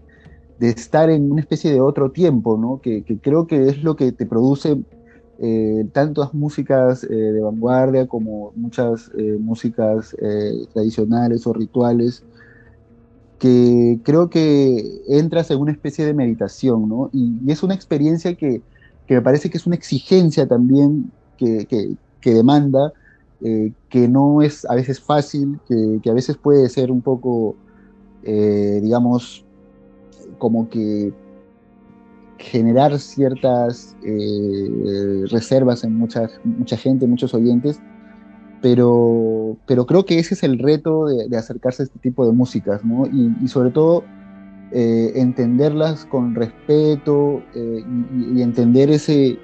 estar 0.59 1.09
en 1.09 1.31
una 1.31 1.41
especie 1.41 1.71
de 1.71 1.81
otro 1.81 2.11
tiempo, 2.11 2.57
¿no? 2.57 2.79
que, 2.81 3.03
que 3.03 3.19
creo 3.19 3.47
que 3.47 3.69
es 3.69 3.83
lo 3.83 3.95
que 3.95 4.11
te 4.11 4.25
produce 4.25 4.77
eh, 5.39 5.87
tantas 5.93 6.33
músicas 6.33 7.03
eh, 7.03 7.13
de 7.13 7.41
vanguardia 7.41 8.07
como 8.07 8.53
muchas 8.55 9.11
eh, 9.15 9.37
músicas 9.39 10.15
tradicionales 10.73 11.45
o 11.45 11.53
rituales, 11.53 12.23
que 13.39 13.99
creo 14.03 14.29
que 14.29 15.01
entras 15.07 15.51
en 15.51 15.59
una 15.59 15.71
especie 15.71 16.05
de 16.05 16.13
meditación, 16.13 16.89
¿no? 16.89 17.09
Y, 17.13 17.39
es 17.51 17.63
una 17.63 17.75
experiencia 17.75 18.35
que, 18.35 18.61
que, 19.05 19.15
me 19.15 19.21
parece 19.21 19.49
que 19.49 19.57
es 19.57 19.67
una 19.67 19.75
exigencia 19.75 20.47
también 20.47 21.11
que, 21.37 21.65
que, 21.65 22.33
demanda, 22.33 22.91
que 23.39 24.07
no 24.09 24.41
es 24.41 24.65
a 24.65 24.75
veces 24.75 24.99
fácil, 24.99 25.59
que, 25.67 26.09
a 26.09 26.13
veces 26.13 26.35
puede 26.35 26.67
ser 26.67 26.91
un 26.91 27.01
poco, 27.01 27.55
digamos, 28.23 29.45
como 30.37 30.69
que 30.69 31.13
generar 32.37 32.97
ciertas 32.99 33.95
eh, 34.03 35.25
reservas 35.29 35.83
en 35.83 35.95
mucha, 35.95 36.29
mucha 36.43 36.77
gente, 36.77 37.07
muchos 37.07 37.33
oyentes, 37.33 37.81
pero, 38.61 39.57
pero 39.65 39.85
creo 39.85 40.05
que 40.05 40.19
ese 40.19 40.33
es 40.33 40.43
el 40.43 40.59
reto 40.59 41.05
de, 41.05 41.35
acercarse 41.37 41.83
a 41.83 41.85
este 41.85 41.99
tipo 41.99 42.25
de 42.25 42.31
músicas, 42.31 42.83
¿no? 42.83 43.05
Y, 43.05 43.47
sobre 43.47 43.71
todo 43.71 44.03
eh, 44.71 45.13
entenderlas 45.15 46.05
con 46.05 46.35
respeto 46.35 47.41
eh, 47.55 47.83
y, 48.35 48.41
entender 48.41 48.89
ese, 48.89 49.37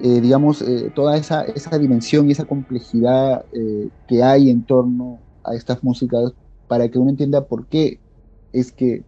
digamos, 0.00 0.64
toda 0.94 1.16
esa, 1.16 1.42
esa 1.44 1.78
dimensión 1.78 2.28
y 2.28 2.32
esa 2.32 2.44
complejidad 2.44 3.44
que 4.08 4.22
hay 4.22 4.50
en 4.50 4.64
torno 4.64 5.20
a 5.44 5.54
estas 5.54 5.82
músicas 5.84 6.32
para 6.68 6.88
que 6.88 6.98
uno 6.98 7.10
entienda 7.10 7.44
por 7.44 7.66
qué 7.66 7.98
es 8.52 8.72
que 8.72 9.04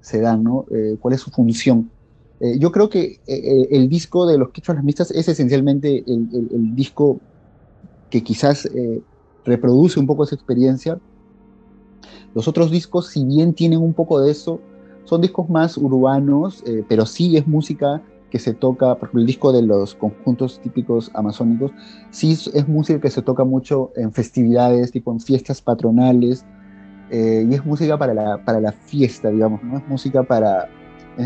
se 0.00 0.20
dan, 0.20 0.42
¿no? 0.42 0.64
Eh, 0.70 0.96
¿Cuál 1.00 1.14
es 1.14 1.20
su 1.20 1.30
función? 1.30 1.90
Eh, 2.40 2.58
yo 2.58 2.70
creo 2.70 2.88
que 2.88 3.20
eh, 3.26 3.68
el 3.70 3.88
disco 3.88 4.26
de 4.26 4.38
los 4.38 4.50
Quechua 4.50 4.80
Mistas 4.82 5.10
es 5.10 5.28
esencialmente 5.28 6.04
el, 6.06 6.74
disco 6.74 7.20
que 8.10 8.22
quizás 8.22 8.68
reproduce 9.44 9.98
un 9.98 10.06
poco 10.06 10.24
esa 10.24 10.34
experiencia. 10.34 10.98
Los 12.34 12.48
otros 12.48 12.70
discos, 12.70 13.08
si 13.08 13.24
bien 13.24 13.54
tienen 13.54 13.80
un 13.80 13.94
poco 13.94 14.20
de 14.20 14.30
eso, 14.30 14.60
son 15.04 15.20
discos 15.20 15.48
más 15.48 15.76
urbanos, 15.76 16.62
pero 16.88 17.06
sí 17.06 17.36
es 17.36 17.46
música 17.46 18.02
que 18.30 18.38
se 18.38 18.54
toca, 18.54 18.94
por 18.96 19.08
ejemplo, 19.08 19.20
el 19.20 19.26
disco 19.26 19.52
de 19.52 19.62
los 19.62 19.94
conjuntos 19.94 20.60
típicos 20.60 21.10
amazónicos, 21.14 21.72
sí 22.10 22.32
es 22.32 22.68
música 22.68 23.00
que 23.00 23.10
se 23.10 23.22
toca 23.22 23.44
mucho 23.44 23.90
en 23.96 24.12
festividades, 24.12 24.92
tipo 24.92 25.12
en 25.12 25.20
fiestas 25.20 25.62
patronales, 25.62 26.44
eh, 27.10 27.46
y 27.48 27.54
es 27.54 27.64
música 27.64 27.98
para 27.98 28.12
la, 28.12 28.44
para 28.44 28.60
la 28.60 28.72
fiesta, 28.72 29.30
digamos, 29.30 29.62
¿no? 29.62 29.78
Es 29.78 29.88
música 29.88 30.22
para 30.22 30.68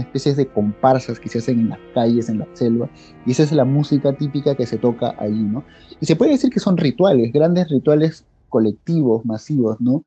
especies 0.00 0.36
de 0.36 0.46
comparsas 0.46 1.20
que 1.20 1.28
se 1.28 1.38
hacen 1.38 1.60
en 1.60 1.68
las 1.70 1.78
calles, 1.94 2.28
en 2.28 2.38
la 2.38 2.48
selva, 2.54 2.88
y 3.26 3.32
esa 3.32 3.42
es 3.42 3.52
la 3.52 3.64
música 3.64 4.12
típica 4.12 4.54
que 4.54 4.66
se 4.66 4.78
toca 4.78 5.14
ahí, 5.18 5.32
¿no? 5.32 5.64
Y 6.00 6.06
se 6.06 6.16
puede 6.16 6.32
decir 6.32 6.50
que 6.50 6.60
son 6.60 6.76
rituales, 6.76 7.32
grandes 7.32 7.68
rituales 7.68 8.26
colectivos, 8.48 9.24
masivos, 9.24 9.80
¿no? 9.80 10.04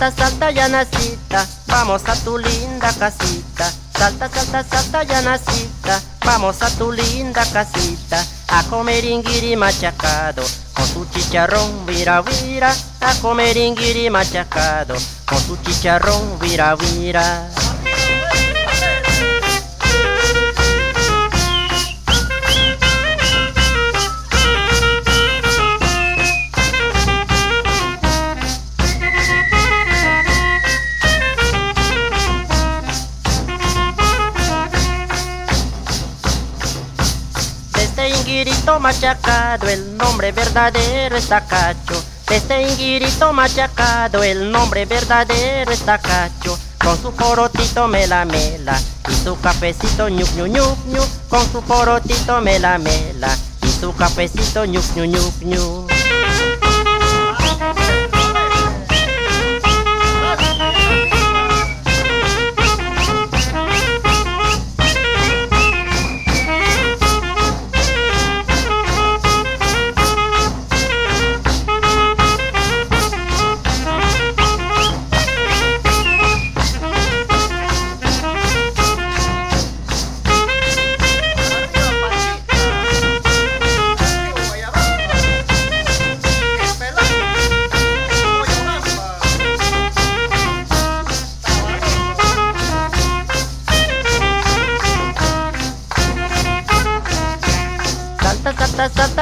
Salta, 0.00 0.16
salta, 0.16 0.50
ya 0.50 0.68
nacita, 0.68 1.46
vamos 1.66 2.02
a 2.08 2.14
tu 2.24 2.38
linda 2.38 2.90
casita. 2.98 3.70
Salta, 3.92 4.30
salta, 4.30 4.64
salta, 4.64 5.02
ya 5.02 5.20
nacita, 5.20 6.00
vamos 6.24 6.62
a 6.62 6.70
tu 6.70 6.90
linda 6.90 7.44
casita. 7.52 8.24
A 8.48 8.64
comer 8.64 9.04
inguiri 9.04 9.56
machacado, 9.56 10.42
con 10.72 10.86
su 10.86 11.04
chicharrón 11.10 11.84
vira 11.84 12.22
vira. 12.22 12.74
A 13.00 13.14
comer 13.20 13.56
inguiri 13.58 14.08
machacado, 14.08 14.94
con 15.26 15.38
su 15.38 15.56
chicharrón 15.58 16.38
vira 16.38 16.74
vira. 16.76 17.50
Machacado, 38.78 39.68
el 39.68 39.96
nombre 39.96 40.30
verdadero 40.32 41.16
está 41.16 41.40
cacho. 41.46 42.02
Este 42.30 42.62
inguirito 42.62 43.32
machacado, 43.32 44.22
el 44.22 44.52
nombre 44.52 44.86
verdadero 44.86 45.72
está 45.72 45.98
cacho. 45.98 46.56
Con 46.78 47.00
su 47.02 47.12
porotito 47.12 47.88
mela 47.88 48.24
mela 48.24 48.78
y 49.08 49.14
su 49.24 49.38
cafecito 49.40 50.08
ñuc 50.08 50.30
ñu 50.36 50.46
ñuc 50.46 50.86
ñu. 50.86 51.02
Con 51.28 51.50
su 51.50 51.60
porotito 51.62 52.40
mela 52.40 52.78
mela 52.78 53.36
y 53.62 53.68
su 53.80 53.94
cafecito 53.94 54.64
ñuc 54.64 54.84
ñu 54.96 55.04
ñuc 55.06 55.42
ñu. 55.42 55.99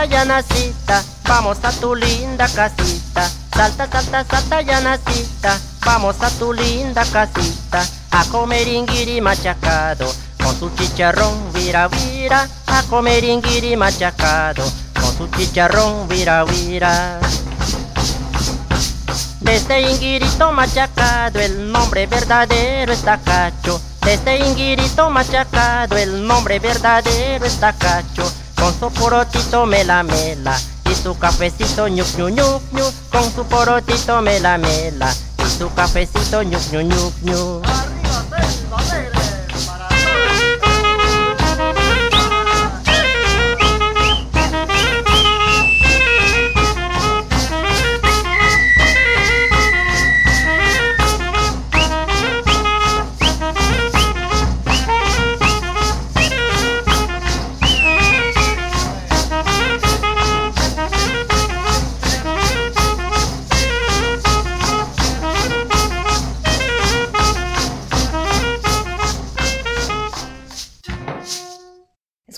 Ya 0.05 0.25
nacita, 0.25 1.03
vamos 1.25 1.59
a 1.63 1.71
tu 1.71 1.95
linda 1.95 2.49
casita. 2.49 3.31
Salta, 3.55 3.89
salta, 3.91 4.25
salta, 4.25 4.61
ya 4.63 4.81
nacita, 4.81 5.59
vamos 5.85 6.17
a 6.21 6.31
tu 6.31 6.53
linda 6.53 7.05
casita. 7.05 7.85
A 8.11 8.25
comer 8.27 8.69
inguiri 8.69 9.21
machacado, 9.21 10.13
con 10.43 10.59
su 10.59 10.71
chicharrón 10.77 11.53
vira 11.53 11.89
vira. 11.89 12.49
A 12.67 12.83
comer 12.85 13.25
inguiri 13.25 13.77
machacado, 13.77 14.65
con 15.01 15.17
su 15.17 15.29
chicharrón 15.37 16.09
vira 16.09 16.45
vira. 16.45 17.19
De 19.41 19.57
este 19.57 19.81
inguirito 19.81 20.53
machacado, 20.53 21.41
el 21.41 21.73
nombre 21.73 22.07
verdadero 22.07 22.93
está 22.93 23.19
cacho. 23.19 23.81
De 24.03 24.15
este 24.15 24.39
inguirito 24.47 25.11
machacado, 25.11 25.97
el 25.97 26.27
nombre 26.27 26.59
verdadero 26.59 27.45
está 27.45 27.73
cacho. 27.73 28.31
Con 28.59 28.75
su 28.79 28.91
porotito 29.01 29.67
mela 29.67 30.03
mela 30.03 30.57
y 30.91 30.95
su 30.95 31.17
cafecito 31.19 31.89
ñuc 31.89 32.07
ñu 32.19 32.29
ñuc 32.29 32.63
ñu. 32.73 32.85
Con 33.13 33.25
su 33.33 33.45
porotito 33.45 34.21
mela 34.23 34.59
mela 34.59 35.15
y 35.39 35.59
su 35.59 35.73
cafecito 35.75 36.43
ñuc 36.43 36.63
ñu 36.73 36.81
ñuc 36.83 37.15
ñu. 37.23 37.98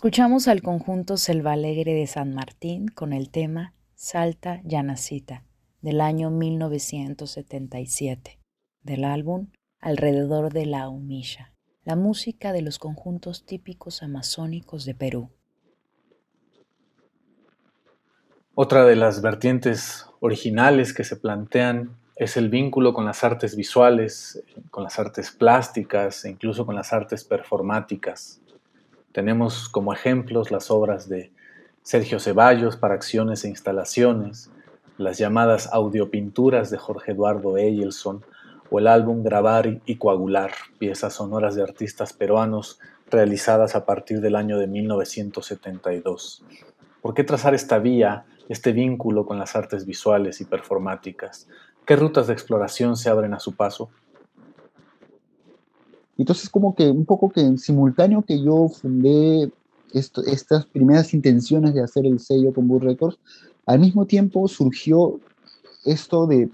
Escuchamos 0.01 0.49
al 0.49 0.63
conjunto 0.63 1.19
Selva 1.19 1.53
Alegre 1.53 1.93
de 1.93 2.07
San 2.07 2.33
Martín 2.33 2.89
con 2.89 3.13
el 3.13 3.31
tema 3.31 3.75
Salta 3.95 4.63
Yanacita 4.65 5.45
del 5.83 6.01
año 6.01 6.31
1977 6.31 8.39
del 8.83 9.05
álbum 9.05 9.49
Alrededor 9.79 10.55
de 10.55 10.65
la 10.65 10.89
Humilla, 10.89 11.53
la 11.85 11.97
música 11.97 12.55
de 12.55 12.63
los 12.63 12.79
conjuntos 12.79 13.45
típicos 13.45 14.03
amazónicos 14.03 14.87
de 14.87 14.95
Perú. 14.95 15.29
Otra 18.55 18.87
de 18.87 18.97
las 18.97 19.21
vertientes 19.21 20.07
originales 20.21 20.95
que 20.95 21.05
se 21.05 21.17
plantean 21.17 21.99
es 22.17 22.39
el 22.39 22.49
vínculo 22.49 22.95
con 22.95 23.05
las 23.05 23.23
artes 23.23 23.55
visuales, 23.55 24.43
con 24.71 24.83
las 24.83 24.99
artes 24.99 25.31
plásticas 25.31 26.25
e 26.25 26.31
incluso 26.31 26.65
con 26.65 26.75
las 26.75 26.95
artes 26.95 27.23
performáticas. 27.23 28.41
Tenemos 29.13 29.69
como 29.69 29.93
ejemplos 29.93 30.51
las 30.51 30.71
obras 30.71 31.09
de 31.09 31.33
Sergio 31.83 32.21
Ceballos 32.21 32.77
para 32.77 32.95
acciones 32.95 33.45
e 33.45 33.49
instalaciones, 33.49 34.51
las 34.99 35.19
llamadas 35.19 35.69
audiopinturas 35.73 36.71
de 36.71 36.79
Jorge 36.79 37.13
Eduardo 37.13 37.57
Eyelson 37.57 38.25
o 38.71 38.79
el 38.79 38.87
álbum 38.87 39.25
Grabar 39.25 39.81
y 39.85 39.97
Coagular, 39.97 40.53
piezas 40.79 41.15
sonoras 41.15 41.57
de 41.57 41.63
artistas 41.63 42.13
peruanos 42.13 42.79
realizadas 43.11 43.75
a 43.75 43.85
partir 43.85 44.21
del 44.21 44.37
año 44.37 44.59
de 44.59 44.69
1972. 44.69 46.45
¿Por 47.03 47.15
qué 47.15 47.25
trazar 47.25 47.55
esta 47.55 47.79
vía, 47.79 48.27
este 48.49 48.73
vínculo 48.73 49.27
con 49.27 49.41
las 49.41 49.57
artes 49.57 49.87
visuales 49.87 50.41
y 50.41 50.45
performáticas? 50.45 51.49
¿Qué 51.85 51.97
rutas 51.97 52.29
de 52.29 52.35
exploración 52.35 52.97
se 52.97 53.11
abren 53.11 53.35
a 53.35 53.41
su 53.41 53.57
paso? 53.57 53.91
Entonces, 56.21 56.51
como 56.51 56.75
que 56.75 56.91
un 56.91 57.07
poco 57.07 57.31
que 57.31 57.41
en 57.41 57.57
simultáneo 57.57 58.21
que 58.21 58.43
yo 58.43 58.69
fundé 58.69 59.51
estas 59.95 60.67
primeras 60.67 61.15
intenciones 61.15 61.73
de 61.73 61.83
hacer 61.83 62.05
el 62.05 62.21
sello 62.21 62.53
con 62.53 62.69
Bull 62.69 62.83
Records, 62.83 63.19
al 63.65 63.81
mismo 63.81 64.05
tiempo 64.05 64.47
surgió 64.47 65.19
esto 65.87 66.27
de, 66.27 66.51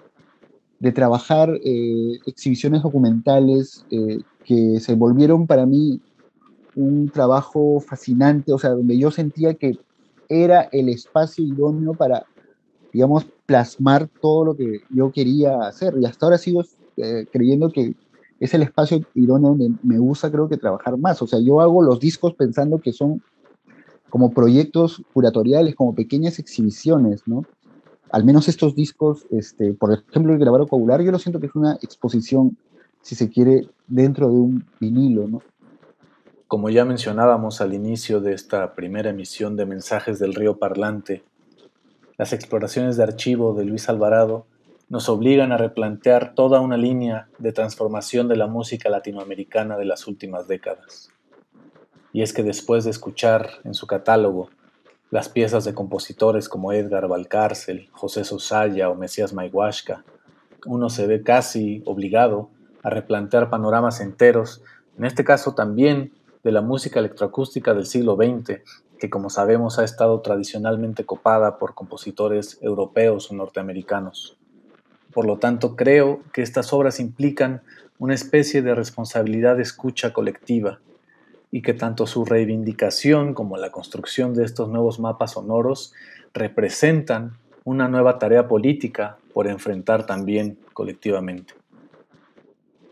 de 0.78 0.92
trabajar 0.92 1.50
eh, 1.64 2.12
exhibiciones 2.26 2.84
documentales 2.84 3.84
eh, 3.90 4.20
que 4.44 4.78
se 4.78 4.94
volvieron 4.94 5.48
para 5.48 5.66
mí 5.66 6.00
un 6.76 7.08
trabajo 7.08 7.80
fascinante, 7.80 8.52
o 8.52 8.58
sea, 8.60 8.70
donde 8.70 8.96
yo 8.96 9.10
sentía 9.10 9.54
que 9.54 9.80
era 10.28 10.68
el 10.70 10.88
espacio 10.90 11.44
idóneo 11.44 11.92
para, 11.92 12.24
digamos, 12.92 13.26
plasmar 13.46 14.06
todo 14.20 14.44
lo 14.44 14.56
que 14.56 14.82
yo 14.90 15.10
quería 15.10 15.66
hacer. 15.66 15.94
Y 16.00 16.04
hasta 16.04 16.26
ahora 16.26 16.38
sigo 16.38 16.62
eh, 16.98 17.26
creyendo 17.32 17.72
que 17.72 17.96
es 18.38 18.54
el 18.54 18.62
espacio 18.62 19.00
idóneo 19.14 19.50
donde 19.50 19.70
me 19.82 19.98
gusta, 19.98 20.30
creo 20.30 20.48
que, 20.48 20.56
trabajar 20.56 20.96
más. 20.98 21.20
O 21.22 21.26
sea, 21.26 21.38
yo 21.40 21.60
hago 21.60 21.82
los 21.82 22.00
discos 22.00 22.34
pensando 22.34 22.78
que 22.78 22.92
son 22.92 23.22
como 24.10 24.32
proyectos 24.32 25.02
curatoriales, 25.12 25.74
como 25.74 25.94
pequeñas 25.94 26.38
exhibiciones, 26.38 27.22
¿no? 27.26 27.44
Al 28.10 28.24
menos 28.24 28.48
estos 28.48 28.74
discos, 28.74 29.26
este, 29.30 29.74
por 29.74 29.92
ejemplo, 29.92 30.32
el 30.32 30.38
grabado 30.38 30.66
coagular, 30.66 31.02
yo 31.02 31.10
lo 31.10 31.18
siento 31.18 31.40
que 31.40 31.46
es 31.46 31.54
una 31.54 31.74
exposición, 31.82 32.56
si 33.02 33.14
se 33.14 33.28
quiere, 33.28 33.68
dentro 33.88 34.28
de 34.28 34.34
un 34.34 34.64
vinilo, 34.78 35.26
¿no? 35.26 35.42
Como 36.46 36.70
ya 36.70 36.84
mencionábamos 36.84 37.60
al 37.60 37.74
inicio 37.74 38.20
de 38.20 38.32
esta 38.32 38.74
primera 38.74 39.10
emisión 39.10 39.56
de 39.56 39.66
Mensajes 39.66 40.20
del 40.20 40.34
Río 40.34 40.58
Parlante, 40.58 41.24
las 42.16 42.32
exploraciones 42.32 42.96
de 42.96 43.02
archivo 43.02 43.54
de 43.54 43.64
Luis 43.64 43.88
Alvarado 43.88 44.46
nos 44.88 45.08
obligan 45.08 45.50
a 45.50 45.56
replantear 45.56 46.34
toda 46.34 46.60
una 46.60 46.76
línea 46.76 47.28
de 47.38 47.52
transformación 47.52 48.28
de 48.28 48.36
la 48.36 48.46
música 48.46 48.88
latinoamericana 48.88 49.76
de 49.76 49.84
las 49.84 50.06
últimas 50.06 50.46
décadas. 50.46 51.10
Y 52.12 52.22
es 52.22 52.32
que 52.32 52.44
después 52.44 52.84
de 52.84 52.90
escuchar 52.90 53.50
en 53.64 53.74
su 53.74 53.86
catálogo 53.86 54.48
las 55.10 55.28
piezas 55.28 55.64
de 55.64 55.74
compositores 55.74 56.48
como 56.48 56.72
Edgar 56.72 57.08
Valcárcel, 57.08 57.88
José 57.92 58.24
Sosaya 58.24 58.88
o 58.88 58.94
Mesías 58.94 59.32
Maihuasca, 59.32 60.04
uno 60.66 60.88
se 60.88 61.06
ve 61.06 61.22
casi 61.22 61.82
obligado 61.84 62.50
a 62.82 62.90
replantear 62.90 63.50
panoramas 63.50 64.00
enteros, 64.00 64.62
en 64.96 65.04
este 65.04 65.24
caso 65.24 65.54
también 65.54 66.12
de 66.44 66.52
la 66.52 66.60
música 66.60 67.00
electroacústica 67.00 67.74
del 67.74 67.86
siglo 67.86 68.16
XX, 68.16 68.60
que 68.98 69.10
como 69.10 69.30
sabemos 69.30 69.78
ha 69.78 69.84
estado 69.84 70.20
tradicionalmente 70.20 71.04
copada 71.04 71.58
por 71.58 71.74
compositores 71.74 72.58
europeos 72.62 73.30
o 73.30 73.34
norteamericanos. 73.34 74.38
Por 75.16 75.24
lo 75.24 75.38
tanto, 75.38 75.76
creo 75.76 76.20
que 76.34 76.42
estas 76.42 76.74
obras 76.74 77.00
implican 77.00 77.62
una 77.98 78.12
especie 78.12 78.60
de 78.60 78.74
responsabilidad 78.74 79.56
de 79.56 79.62
escucha 79.62 80.12
colectiva 80.12 80.78
y 81.50 81.62
que 81.62 81.72
tanto 81.72 82.06
su 82.06 82.26
reivindicación 82.26 83.32
como 83.32 83.56
la 83.56 83.70
construcción 83.70 84.34
de 84.34 84.44
estos 84.44 84.68
nuevos 84.68 85.00
mapas 85.00 85.30
sonoros 85.30 85.94
representan 86.34 87.32
una 87.64 87.88
nueva 87.88 88.18
tarea 88.18 88.46
política 88.46 89.16
por 89.32 89.46
enfrentar 89.46 90.04
también 90.04 90.58
colectivamente. 90.74 91.54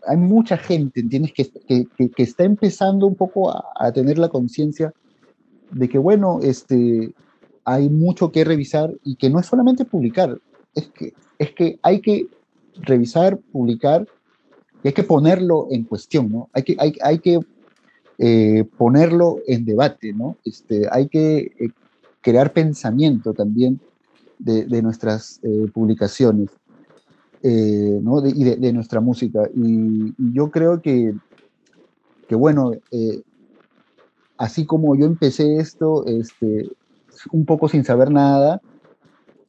Hay 0.07 0.17
mucha 0.17 0.57
gente, 0.57 1.01
¿entiendes?, 1.01 1.31
que, 1.31 1.51
que, 1.95 2.23
está 2.23 2.43
empezando 2.43 3.05
un 3.05 3.13
poco 3.13 3.51
a, 3.51 3.65
a 3.75 3.91
tener 3.91 4.17
la 4.17 4.29
conciencia 4.29 4.95
de 5.69 5.87
que, 5.87 5.99
bueno, 5.99 6.39
este, 6.41 7.13
hay 7.65 7.87
mucho 7.87 8.31
que 8.31 8.43
revisar 8.43 8.91
y 9.03 9.15
que 9.15 9.29
no 9.29 9.39
es 9.39 9.45
solamente 9.45 9.85
publicar, 9.85 10.39
es 10.75 10.87
que 10.89 11.13
es 11.39 11.51
que 11.51 11.79
hay 11.81 12.01
que 12.01 12.27
revisar, 12.75 13.37
publicar 13.51 14.07
y 14.83 14.89
hay 14.89 14.93
que 14.93 15.03
ponerlo 15.03 15.67
en 15.71 15.83
cuestión, 15.83 16.31
¿no? 16.31 16.49
Hay 16.53 16.63
que, 16.63 16.75
hay, 16.79 16.93
hay 17.01 17.19
que 17.19 17.39
eh, 18.17 18.65
ponerlo 18.77 19.39
en 19.47 19.65
debate, 19.65 20.13
¿no? 20.13 20.37
Este, 20.45 20.87
hay 20.91 21.07
que 21.07 21.51
eh, 21.59 21.69
crear 22.21 22.53
pensamiento 22.53 23.33
también 23.33 23.79
de, 24.39 24.65
de 24.65 24.81
nuestras 24.81 25.39
eh, 25.43 25.69
publicaciones 25.73 26.49
¿no? 27.43 28.25
y 28.25 28.43
de, 28.43 28.55
de, 28.55 28.73
nuestra 28.73 28.99
música. 29.01 29.47
Y, 29.55 30.15
y, 30.17 30.33
yo 30.33 30.49
creo 30.49 30.81
que, 30.81 31.13
que 32.27 32.33
bueno, 32.33 32.71
así 34.37 34.65
como 34.65 34.95
yo 34.95 35.05
empecé 35.05 35.57
esto, 35.57 36.07
este, 36.07 36.71
un 37.31 37.45
poco 37.45 37.69
sin 37.69 37.83
saber 37.83 38.09
nada, 38.09 38.61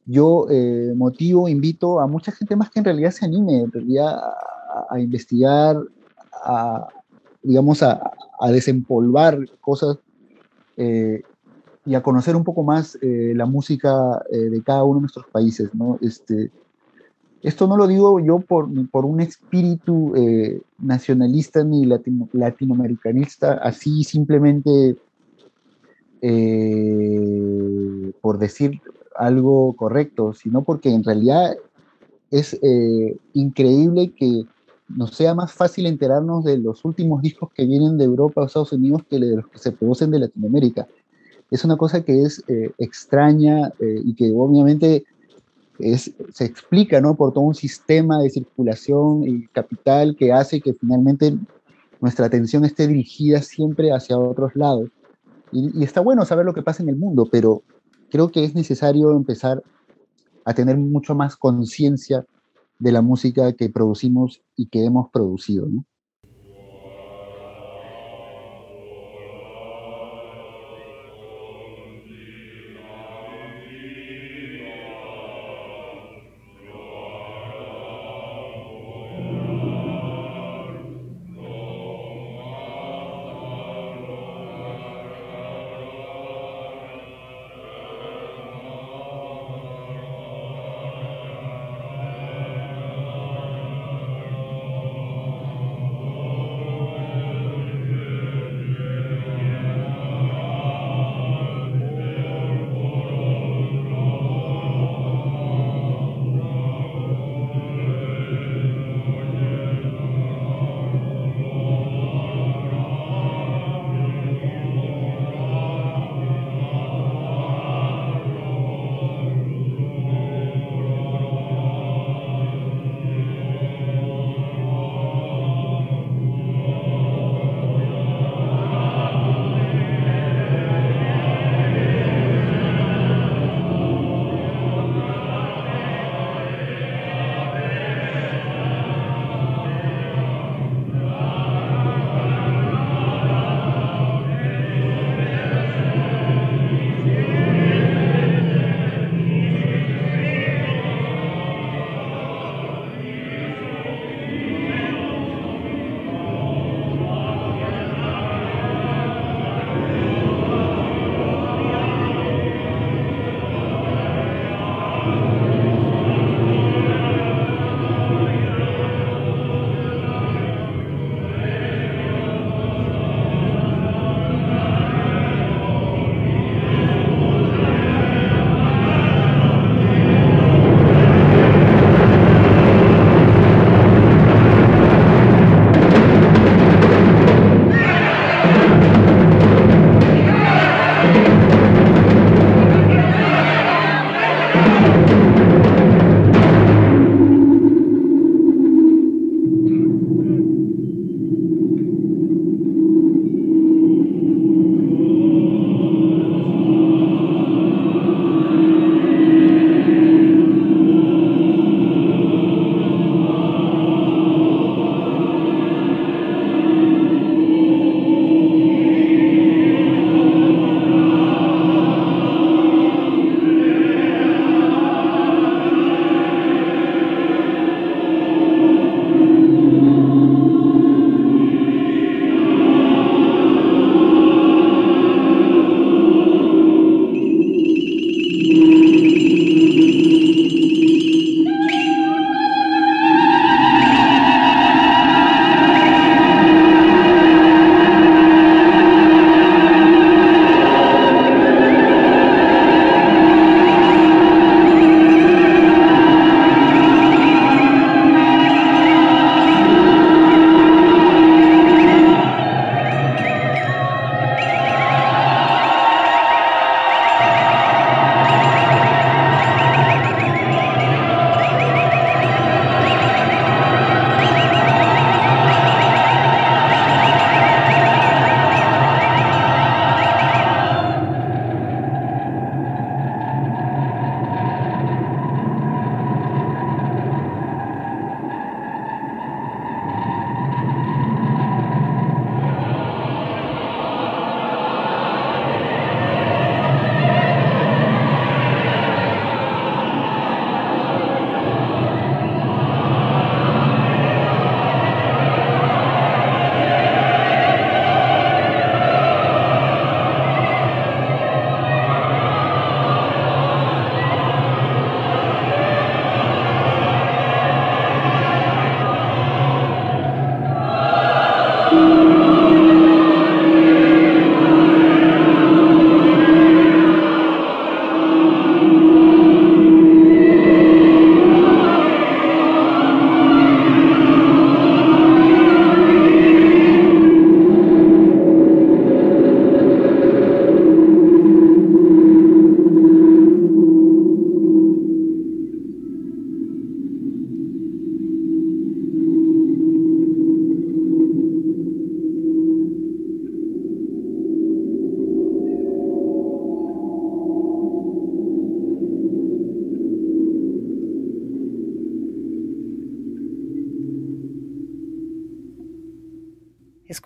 yo 0.07 0.47
eh, 0.49 0.93
motivo, 0.95 1.49
invito 1.49 1.99
a 1.99 2.07
mucha 2.07 2.31
gente 2.31 2.55
más 2.55 2.71
que 2.71 2.79
en 2.79 2.85
realidad 2.85 3.11
se 3.11 3.25
anime, 3.25 3.59
en 3.59 3.71
realidad 3.71 4.17
a, 4.89 4.99
investigar, 4.99 5.77
a, 6.31 6.87
digamos, 7.43 7.83
a, 7.83 8.13
desempolvar 8.49 9.37
cosas 9.59 9.97
eh, 10.77 11.23
y 11.85 11.95
a 11.95 12.01
conocer 12.01 12.37
un 12.37 12.45
poco 12.45 12.63
más 12.63 12.97
eh, 13.01 13.33
la 13.35 13.45
música 13.45 14.23
de 14.31 14.61
cada 14.63 14.83
uno 14.83 14.99
de 14.99 15.01
nuestros 15.01 15.27
países, 15.27 15.73
¿no? 15.73 15.97
Este, 16.01 16.51
esto 17.41 17.67
no 17.67 17.75
lo 17.75 17.87
digo 17.87 18.19
yo 18.19 18.39
por, 18.39 18.69
por 18.89 19.05
un 19.05 19.19
espíritu 19.19 20.13
nacionalista 20.79 21.63
ni 21.63 21.85
latino, 21.85 22.29
latinoamericanista, 22.31 23.53
así 23.55 24.03
simplemente 24.03 24.95
por 28.21 28.37
decir 28.39 28.81
algo 29.17 29.73
correcto, 29.73 30.33
sino 30.33 30.63
porque 30.63 30.89
en 30.89 31.03
realidad 31.03 31.55
es 32.31 32.53
eh, 32.61 33.17
increíble 33.33 34.13
que 34.15 34.43
nos 34.89 35.15
sea 35.15 35.33
más 35.33 35.51
fácil 35.51 35.85
enterarnos 35.85 36.43
de 36.45 36.57
los 36.57 36.85
últimos 36.85 37.21
discos 37.21 37.51
que 37.53 37.65
vienen 37.65 37.97
de 37.97 38.05
Europa 38.05 38.41
o 38.41 38.45
Estados 38.45 38.71
Unidos 38.71 39.01
que 39.09 39.19
de 39.19 39.35
los 39.35 39.47
que 39.47 39.57
se 39.59 39.71
producen 39.71 40.11
de 40.11 40.19
Latinoamérica. 40.19 40.87
Es 41.51 41.63
una 41.65 41.77
cosa 41.77 42.03
que 42.03 42.23
es 42.23 42.43
eh, 42.47 42.71
extraña 42.77 43.73
eh, 43.79 44.01
y 44.03 44.13
que 44.15 44.31
obviamente 44.35 45.05
es, 45.79 46.11
se 46.33 46.45
explica 46.45 47.01
¿no? 47.01 47.15
por 47.15 47.33
todo 47.33 47.43
un 47.43 47.55
sistema 47.55 48.21
de 48.21 48.29
circulación 48.29 49.23
y 49.23 49.47
capital 49.47 50.15
que 50.15 50.31
hace 50.31 50.61
que 50.61 50.73
finalmente 50.73 51.37
nuestra 51.99 52.25
atención 52.25 52.65
esté 52.65 52.87
dirigida 52.87 53.41
siempre 53.41 53.91
hacia 53.91 54.17
otros 54.17 54.55
lados. 54.55 54.89
Y, 55.51 55.79
y 55.79 55.83
está 55.83 56.01
bueno 56.01 56.25
saber 56.25 56.45
lo 56.45 56.53
que 56.53 56.61
pasa 56.61 56.83
en 56.83 56.89
el 56.89 56.97
mundo, 56.97 57.27
pero 57.31 57.63
creo 58.09 58.29
que 58.29 58.43
es 58.43 58.55
necesario 58.55 59.11
empezar 59.11 59.63
a 60.45 60.53
tener 60.53 60.77
mucho 60.77 61.15
más 61.15 61.35
conciencia 61.35 62.25
de 62.79 62.91
la 62.91 63.01
música 63.01 63.53
que 63.53 63.69
producimos 63.69 64.41
y 64.55 64.67
que 64.67 64.85
hemos 64.85 65.09
producido. 65.09 65.67
¿no? 65.67 65.85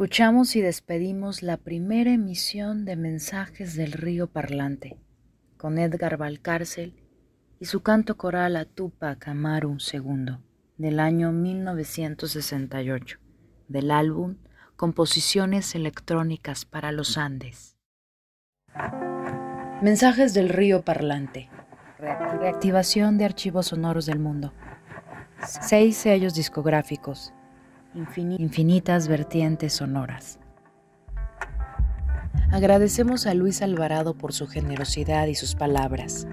Escuchamos 0.02 0.56
y 0.56 0.62
despedimos 0.62 1.44
la 1.44 1.58
primera 1.58 2.10
emisión 2.12 2.86
de 2.86 2.96
Mensajes 2.96 3.76
del 3.76 3.92
Río 3.92 4.26
Parlante 4.26 4.98
con 5.58 5.78
Edgar 5.78 6.18
Valcárcel 6.18 6.96
y 7.60 7.66
su 7.66 7.84
canto 7.84 8.18
coral 8.18 8.56
a 8.56 8.66
Tupac 8.66 9.28
Amaru 9.28 9.78
II 9.94 10.40
del 10.80 11.00
año 11.00 11.32
1968 11.32 13.20
del 13.68 13.92
álbum 13.92 14.38
Composiciones 14.76 15.76
electrónicas 15.76 16.66
para 16.66 16.92
los 16.92 17.20
Andes. 17.20 17.78
Mensajes 19.84 20.34
del 20.34 20.50
Río 20.50 20.82
Parlante. 20.82 21.48
Reactivación 22.00 23.20
de 23.20 23.26
archivos 23.26 23.68
sonoros 23.68 24.08
del 24.08 24.18
mundo. 24.18 24.52
Seis 25.46 25.96
sellos 25.96 26.34
discográficos. 26.34 27.36
Infinitas 27.94 29.08
vertientes 29.08 29.74
sonoras. 29.74 30.40
Agradecemos 32.52 33.28
a 33.28 33.34
Luis 33.34 33.62
Alvarado 33.62 34.16
por 34.16 34.32
su 34.34 34.48
generosidad 34.48 35.28
y 35.28 35.36
sus 35.36 35.56
palabras. 35.56 36.28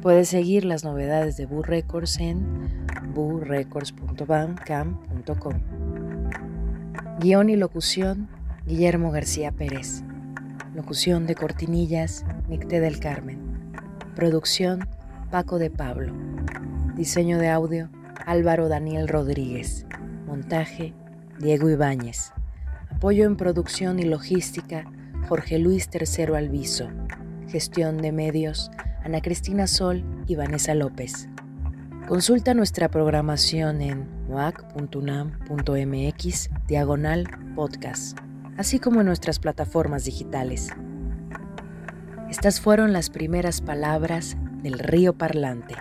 Puedes 0.00 0.28
seguir 0.28 0.64
las 0.64 0.84
novedades 0.84 1.36
de 1.36 1.44
Boo 1.46 1.62
Records 1.62 2.18
en 2.18 2.70
boorecords.bandcamp.com. 3.14 5.60
Guión 7.20 7.50
y 7.50 7.56
locución, 7.56 8.28
Guillermo 8.66 9.10
García 9.10 9.52
Pérez. 9.52 10.02
Locución 10.74 11.26
de 11.26 11.34
Cortinillas, 11.34 12.24
Nicté 12.48 12.80
del 12.80 12.98
Carmen. 12.98 13.38
Producción, 14.16 14.88
Paco 15.30 15.58
de 15.58 15.68
Pablo. 15.70 16.14
Diseño 16.96 17.38
de 17.38 17.50
audio, 17.50 17.90
Álvaro 18.26 18.68
Daniel 18.68 19.08
Rodríguez. 19.08 19.86
Montaje, 20.32 20.94
Diego 21.40 21.68
Ibáñez. 21.68 22.32
Apoyo 22.88 23.26
en 23.26 23.36
producción 23.36 23.98
y 23.98 24.04
logística, 24.04 24.90
Jorge 25.28 25.58
Luis 25.58 25.90
Tercero 25.90 26.36
Alviso. 26.36 26.88
Gestión 27.48 27.98
de 27.98 28.12
medios, 28.12 28.70
Ana 29.04 29.20
Cristina 29.20 29.66
Sol 29.66 30.02
y 30.26 30.36
Vanessa 30.36 30.74
López. 30.74 31.28
Consulta 32.08 32.54
nuestra 32.54 32.88
programación 32.88 33.82
en 33.82 34.08
muac.unam.mx 34.26 36.50
diagonal 36.66 37.28
podcast, 37.54 38.16
así 38.56 38.78
como 38.78 39.00
en 39.00 39.06
nuestras 39.08 39.38
plataformas 39.38 40.06
digitales. 40.06 40.70
Estas 42.30 42.58
fueron 42.58 42.94
las 42.94 43.10
primeras 43.10 43.60
palabras 43.60 44.38
del 44.62 44.78
río 44.78 45.12
parlante. 45.12 45.74